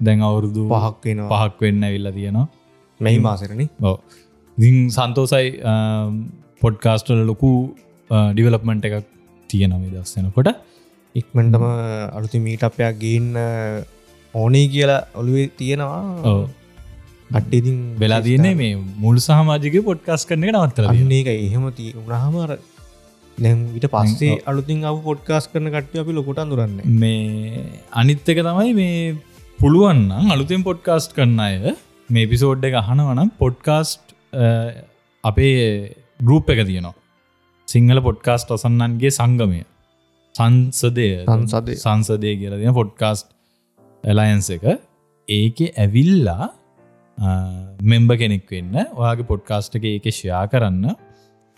දැන් 0.00 0.20
අවුරුදු 0.28 0.62
පහක් 0.74 1.02
වෙනවා. 1.08 1.30
පහක් 1.32 1.58
වෙන්න 1.66 1.84
විල්ල 1.94 2.10
තියෙනවා. 2.18 2.46
මෙහි 3.00 3.18
මාසරණ 3.26 3.62
ඕ 3.88 3.96
දිින් 4.58 4.76
සන්තෝසයි 4.96 5.48
පොඩ්කාස්ටල් 6.62 7.22
ලොකු 7.30 7.50
ඩිවලප්මන්ට් 8.10 8.88
එකක් 8.88 9.08
තියෙනම 9.50 9.84
දස්සෙනකොට 9.94 10.50
ඉක්මටම 11.14 11.64
අලුති 12.18 12.38
මීට 12.46 12.68
අපයක් 12.68 13.00
ගන්න 13.02 13.38
ඕනේ 14.34 14.66
කියලා 14.74 15.00
ඔළුවේ 15.20 15.48
තියෙනවා. 15.58 16.02
ඕ 16.30 16.44
අට්ටිතින් 17.38 17.78
වෙලා 18.00 18.20
තියන්නේ 18.26 18.54
මේ 18.60 18.72
මුල් 19.04 19.16
සහමාජික 19.26 19.76
පොඩ්කාස් 19.88 20.22
කරන 20.28 20.46
නවත්තර 20.50 20.84
එක 21.20 21.28
එහෙම 21.34 21.64
ති 21.78 21.86
උනහමර 22.02 22.50
දැම් 23.38 23.60
විට 23.74 23.86
පස්සේ 23.90 24.40
අලුතින් 24.46 24.84
අව 24.90 24.98
පොඩ්කාස් 25.08 25.46
කරන 25.52 25.70
කට්ටිය 25.74 26.02
අපි 26.02 26.12
ලොකොට 26.12 26.38
අඳුරන්න. 26.38 26.76
මේ 27.02 27.64
අනිත් 27.92 28.28
එක 28.32 28.40
තමයි 28.48 28.72
මේ 28.80 29.16
පුළුවන්නම් 29.58 30.32
අලුතින් 30.34 30.62
පොඩ්කාස්ට් 30.62 31.14
කරන්න 31.16 31.40
අය 31.46 31.54
මේ 32.10 32.30
පිසෝඩ් 32.32 32.66
එක 32.68 32.76
අහනවනම් 32.82 33.30
පොඩ්කාස්ට් 33.42 34.14
අපේ 35.24 35.60
ගරුප් 36.20 36.50
එක 36.54 36.66
තියනවා. 36.66 36.94
සිංහල 37.68 38.00
පොඩ්කාස්ට් 38.08 38.54
ඔසන්නන්ගේ 38.56 39.10
සංගමය. 39.10 39.62
සංසදය. 40.34 41.08
සංසදය. 41.76 42.30
කියලා 42.40 42.60
තින 42.62 42.76
පොඩ්කාස්ට් 42.80 43.28
එලයන්ස 44.04 44.50
එක. 44.56 44.64
ඒක 45.28 45.58
ඇවිල්ලා 45.76 46.52
මෙම්බ 47.82 48.10
කෙනෙක් 48.20 48.46
වෙන්න 48.50 48.74
ඔයාගේ 48.92 49.30
පොඩ්කාස්ට් 49.32 49.76
එක 49.78 49.84
ඒක 49.90 50.06
ෂයා 50.10 50.44
කරන්න 50.52 50.94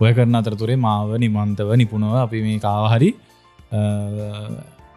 ඔය 0.01 0.13
කරන 0.17 0.39
අතරතුරේ 0.39 0.79
මාව 0.87 1.11
නිමන්තව 1.23 1.71
නිපුණව 1.81 2.17
අපි 2.25 2.39
මේ 2.47 2.59
කාවහරි 2.65 3.11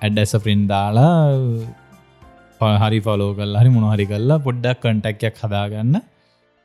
ඇඩ්ඩැස 0.03 0.33
ප්‍රින්ඩාලා 0.45 1.13
හරි 2.83 2.99
ෆලෝ 3.05 3.29
කල් 3.37 3.53
හරි 3.61 3.69
මොනහරි 3.75 4.05
කල්ලා 4.11 4.39
පොඩ්ඩක් 4.47 4.81
කටක්යක් 4.83 5.37
හදාගන්න. 5.43 5.95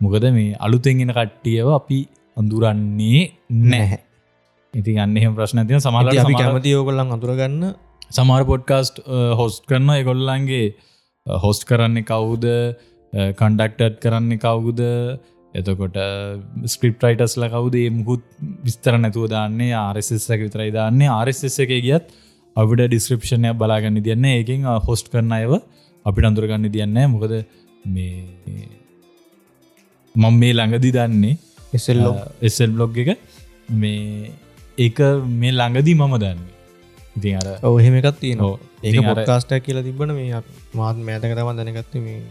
මොකද 0.01 0.25
මේ 0.37 0.57
අලුතෙන්ගෙන 0.67 1.13
කට්ටියව 1.19 1.69
අපි 1.79 1.99
අඳුරන්නේ 2.37 3.23
නැහැ. 3.71 4.01
ඉති 4.75 4.93
අන්නහෙම 5.05 5.33
ප්‍රශ්න 5.39 5.63
තින 5.69 5.79
සමහල 5.81 6.11
අපි 6.25 6.35
කැමති 6.41 6.75
යෝගොල්ලන් 6.77 7.15
අතුරගන්න 7.17 7.63
සමාර 8.17 8.43
පොඩ්කාස්ට් 8.51 8.97
හොස්ට 9.41 9.63
කරන 9.71 9.89
එකොල්ලන්ගේ 10.01 10.67
හොස්ට 11.27 11.65
කරන්නේ 11.71 12.09
කවුද? 12.11 12.47
කන්ඩක්ටඩ් 13.39 13.97
කරන්නේ 14.03 14.43
කවුද 14.45 14.81
එතකොට 15.55 15.97
ස්ක්‍රප් 16.67 17.05
රයිටස්ල 17.05 17.47
කවුදේ? 17.47 17.89
මුකුත් 17.89 18.23
විස්තර 18.65 18.99
නැතුව 18.99 19.27
දාන්නේ 19.29 19.73
ආරෙසක් 19.73 20.39
විතරයි 20.41 20.71
දාන්නේ. 20.71 21.09
ආරෙස් 21.09 21.45
එක 21.61 21.69
ගියත් 21.69 22.07
අපිට 22.57 22.87
ඩිස්ක්‍රපෂණය 22.89 23.53
බලාගන්න 23.53 24.03
තියන්න 24.03 24.25
ඒකින් 24.25 24.67
හොස්ට 24.89 25.11
කරන 25.13 25.33
අයව 25.33 25.53
අපිට 26.07 26.25
අඳුරගන්න 26.25 26.71
තියන්න 26.71 26.99
මොකද 27.11 27.35
මේ 27.87 28.25
මං 30.15 30.35
මේ 30.39 30.53
ළඟදි 30.53 30.91
දන්නේ 30.91 31.39
එස්සල් 32.41 32.71
බ්ලොග් 32.71 32.99
එක. 32.99 33.19
මේ 33.71 34.31
ඒක 34.79 34.99
මේ 35.41 35.51
ළඟදී 35.51 35.95
මම 35.95 36.17
දන්න. 36.19 36.41
ඉතින් 37.17 37.37
අර 37.39 37.47
ඔහෙම 37.63 37.95
එකත් 37.95 38.19
තියන 38.21 38.41
ඔව්. 38.41 38.59
ඒක 38.83 38.95
ඉතින් 38.95 39.05
අර- 39.05 39.15
පොඩ්කාස්ටක් 39.15 39.63
කියලා 39.63 39.83
තිබන 39.83 40.15
මේ 40.15 40.43
මාත් 40.75 40.97
මෑතක 40.97 41.35
තම 41.35 41.51
දැනගත්ත 41.57 41.95
මේ 41.95 42.23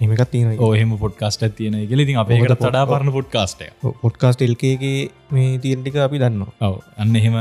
එමකත් 0.00 0.30
තියෙන 0.32 0.60
ඕහෙම 0.66 0.90
පොඩ්කාස්ට 1.04 1.44
තියන 1.58 1.74
අපේකට 2.22 2.52
ඔකට 2.52 2.62
තඩා 2.64 2.84
පරණ 2.90 3.12
පොඩ්කාස්ටය 3.16 3.66
පොඩ්කාස්ට 4.02 4.44
එල්කේගේ 4.46 4.98
මේ 5.32 5.58
තියෙන්ටික 5.64 5.96
අපි 6.06 6.20
දන්නවා. 6.22 6.52
ඔව 6.66 6.76
අන්න 7.02 7.16
එහෙම 7.20 7.36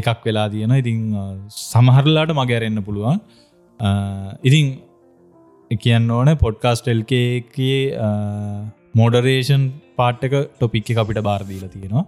එකක් 0.00 0.20
වෙලා 0.26 0.46
තියෙන 0.54 0.74
ඉතිං 0.82 1.00
සමහරලාට 1.62 2.32
මගැරෙන්න්න 2.40 2.84
පුළුවන්. 2.88 3.18
ඉතිං 4.48 4.68
කියන්න 5.70 6.10
ඕන 6.10 6.30
පොඩ්කාස්ට 6.44 6.92
එල්කේ 6.94 7.74
මෝඩරේෂන් 8.94 9.64
පාට්ටක 9.98 10.36
ටොපික් 10.54 10.94
එක 10.94 11.02
අපිට 11.04 11.22
බාර්දීල 11.30 11.66
තියෙනවා. 11.74 12.06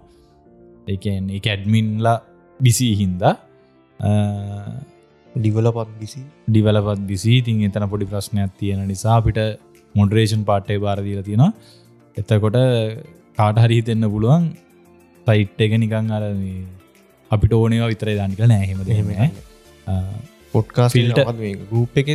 එකන් 0.95 1.29
එක 1.39 1.45
ඇඩ්මින්ලා 1.47 2.17
බිසි 2.59 2.89
හින්දා. 3.01 3.35
ඩිවලපත් 5.35 5.91
විසි 5.99 6.21
ඩිවලපත් 6.47 7.05
බිසි 7.11 7.35
තින් 7.45 7.61
එතන 7.67 7.85
පොඩි 7.91 8.09
ප්‍රශ්නයක් 8.11 8.51
තියෙන 8.59 8.81
නිසා 8.87 9.15
අපිට 9.19 9.39
මොඩරේෂන් 9.95 10.43
පාට්ටය 10.49 10.77
බාරදීල 10.85 11.21
තියෙනවා. 11.27 11.51
එතකොට 12.17 12.57
කාට 13.39 13.57
හරි 13.63 13.79
දෙන්න 13.89 14.05
පුළුවන් 14.13 14.45
සයිට් 15.27 15.63
එක 15.65 15.73
නිකං 15.83 16.13
අර 16.17 16.23
අපිට 17.31 17.53
ඕනවා 17.59 17.89
විතරයි 17.93 18.15
දනික 18.19 18.41
නෑහෙම 18.53 18.79
දෙහෙම 18.89 19.07
පොඩ්කාස් 20.53 20.91
Filter. 20.95 21.25
ගරුප් 21.71 21.97
එක 22.01 22.09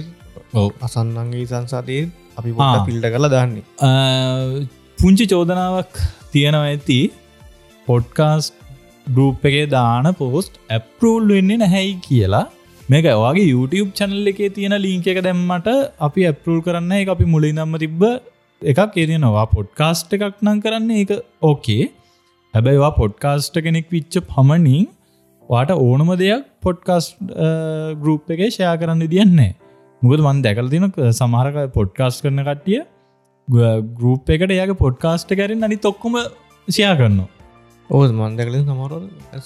අසන්නන්ගේ 0.87 1.47
සංසාතයේ 1.53 2.05
අපි 2.39 2.51
පිල්ට 2.89 3.09
කළ 3.15 3.29
දන්නේ. 3.35 3.65
පුංචි 4.99 5.25
චෝදනාවක් 5.33 6.05
තියෙනව 6.35 6.63
ඇති. 6.63 7.01
පොඩ්කාස්ට 7.89 8.55
ගරුප් 9.07 9.45
එකේ 9.51 9.67
දාන 9.75 10.07
පෝස්ට් 10.21 10.55
ඇපරූල් 10.77 11.29
වෙන්නේ 11.35 11.59
නැහැයි 11.63 11.93
කියලා 12.07 12.47
මේක 12.89 13.07
ඔයාගේ 13.11 13.49
YouTube 13.53 13.91
චැනල් 13.99 14.29
එකේ 14.33 14.51
තියෙන 14.57 14.75
ලිංක 14.85 15.07
එක 15.13 15.19
දැම්මට 15.27 15.69
අපි 16.07 16.23
ඇපරූල් 16.29 16.61
කරන්න 16.67 16.93
එක 16.99 17.11
අපි 17.15 17.27
මුලින් 17.35 17.59
දම්ම 17.61 17.81
තිබ්බ 17.85 18.03
එකක්. 18.63 18.81
ඒතියනවා 19.01 19.47
පොඩ්කාස්ට් 19.57 20.15
එකක් 20.17 20.39
නම් 20.45 20.61
කරන්න 20.65 20.91
එක 21.03 21.13
ඕකේ 21.51 21.83
හැබැයිවා 22.55 22.93
පොඩ්කාස්ට 23.01 23.59
කෙනෙක් 23.67 23.89
විච්ච 23.95 24.19
පමණින් 24.33 24.87
වාට 25.49 25.73
ඕනම 25.79 26.13
දෙයක් 26.23 26.47
පොඩ්කාස්ට් 26.67 27.17
ගරුප් 28.03 28.35
එක 28.37 28.45
ෂයා 28.49 28.75
කරන්න 28.83 29.05
දියන්නේ 29.15 29.51
මුකද 30.03 30.25
මන් 30.27 30.45
දැකල 30.47 30.71
තින 30.75 30.93
සමහරක 31.21 31.59
පොඩ්කාස්ට 31.79 32.25
කරන 32.25 32.45
කට්ටිය 32.49 32.81
ගරුප් 33.99 34.33
එකට 34.37 34.55
යාගේ 34.61 34.83
පොඩ්කාස්ට 34.85 35.41
කරින් 35.41 35.69
අනි 35.69 35.79
තොක්කොම 35.89 36.17
ෂයා 36.69 36.95
කරන්න 37.01 37.21
ඕ 37.91 38.01
මන්දකල 38.21 38.57
සමර 38.61 38.93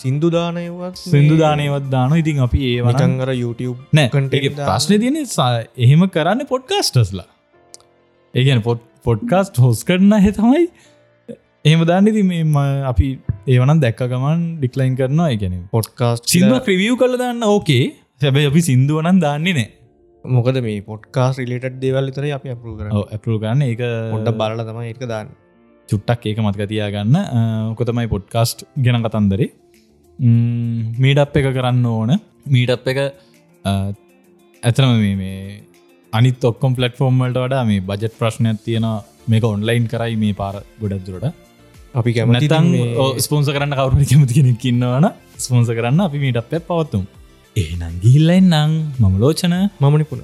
සිින්දු 0.03 0.29
දානයවත් 0.37 0.97
සිින්දු 1.03 1.35
දානයවත් 1.43 1.85
දාන 1.95 2.15
ඉතින් 2.23 2.41
අපි 2.47 2.61
ඒවනන් 2.71 2.89
වටංගර 2.93 3.31
YouTube 3.43 3.77
නෑ. 3.99 4.09
content 4.15 4.47
ඒක 4.49 4.57
ප්‍රශ්න 4.61 4.95
තියෙන 5.03 5.19
එහෙම 5.87 6.03
කරන්න 6.17 6.49
පොඩ්කාස්ටස්ලා 6.53 7.29
ඒගැන 8.35 8.63
පොට් 8.69 8.83
පොඩ්කාස්ට් 9.09 9.61
හොස් 9.65 9.83
කරන 9.91 10.17
හෙ 10.25 10.33
තමයි 10.39 10.65
එහෙම 11.65 11.85
දාන්න. 11.91 12.11
ති 12.17 12.23
අපි 12.93 13.11
ඒවනන් 13.55 13.85
දැක්ක 13.85 14.03
ගමන් 14.13 14.43
ඩික්ලයින් 14.59 14.97
කරනවා. 15.01 15.29
ඒගැන 15.35 15.63
පොඩ්කාස්ට 15.77 16.35
සිින්දුව 16.35 16.59
ක්‍රවියව් 16.67 16.99
කල 17.03 17.15
දන්න 17.23 17.47
ඕකේ 17.53 17.87
සැබැයි 18.25 18.51
අපි 18.53 18.65
සිින්දුවනන් 18.71 19.23
දන්නේ 19.27 19.57
නෑ. 19.61 19.69
මොකද 20.25 20.59
මේ 20.67 20.83
පොඩ්කාස් 20.91 21.39
රිලට 21.43 21.79
දේවල් 21.85 22.11
තර 22.17 22.27
අපි 22.39 22.57
අපරු 22.57 22.75
කර 22.81 22.91
ඇපල් 22.91 23.39
ගන්න 23.45 23.65
ඒක 23.69 23.87
පොඩ්ඩ 24.15 24.37
බලල 24.43 24.67
තම 24.69 24.83
ඒක 24.91 25.01
දාන්න 25.15 25.31
චුට්ටක් 25.93 26.31
ඒක 26.31 26.39
මත්ක 26.45 26.69
තියාගන්න. 26.73 27.17
කොතමයි 27.81 28.09
පොඩ්කාස්ට් 28.15 28.65
ගෙන 28.87 29.03
කතන්දරේ. 29.07 29.51
මීඩප් 31.05 31.37
එක 31.41 31.47
කරන්න 31.59 31.85
ඕන. 31.97 32.11
මීටප් 32.55 32.87
එක 32.93 32.99
ඇතනම 34.63 34.93
මේ 35.21 35.63
අනිත් 36.13 36.45
ඔක්කොම් 36.49 36.75
පලටෆෝර්ම්වලට 36.77 37.39
වඩා 37.45 37.63
මේ 37.69 37.85
බජට් 37.89 38.19
ප්‍රශ්නයක් 38.21 38.59
තියෙන 38.67 38.87
මේක 39.33 39.45
ඔන්ලයින් 39.53 39.85
කරයි 39.93 40.17
මේ 40.23 40.35
පාර 40.41 40.55
ගොඩක්දුරට 40.83 41.27
අපි 42.01 42.11
කැමති 42.17 42.49
නැතන් 42.49 42.67
ස්පෝන්ස 43.27 43.49
කරන්න 43.57 43.77
කවරුට 43.79 44.11
කැමති 44.11 44.39
කෙනෙක් 44.39 44.65
ඉන්නවන 44.71 45.07
ස්පෝන්ස 45.45 45.71
කරන්න 45.79 46.05
අපි 46.09 46.19
මීටප් 46.25 46.53
පවත්තුම් 46.69 47.05
ඒනං 47.57 47.97
ගිහිල්ලයින්නම් 48.05 48.73
මම 49.01 49.15
ලෝචන. 49.23 49.55
මම 49.81 49.97
නිපුණ 50.03 50.23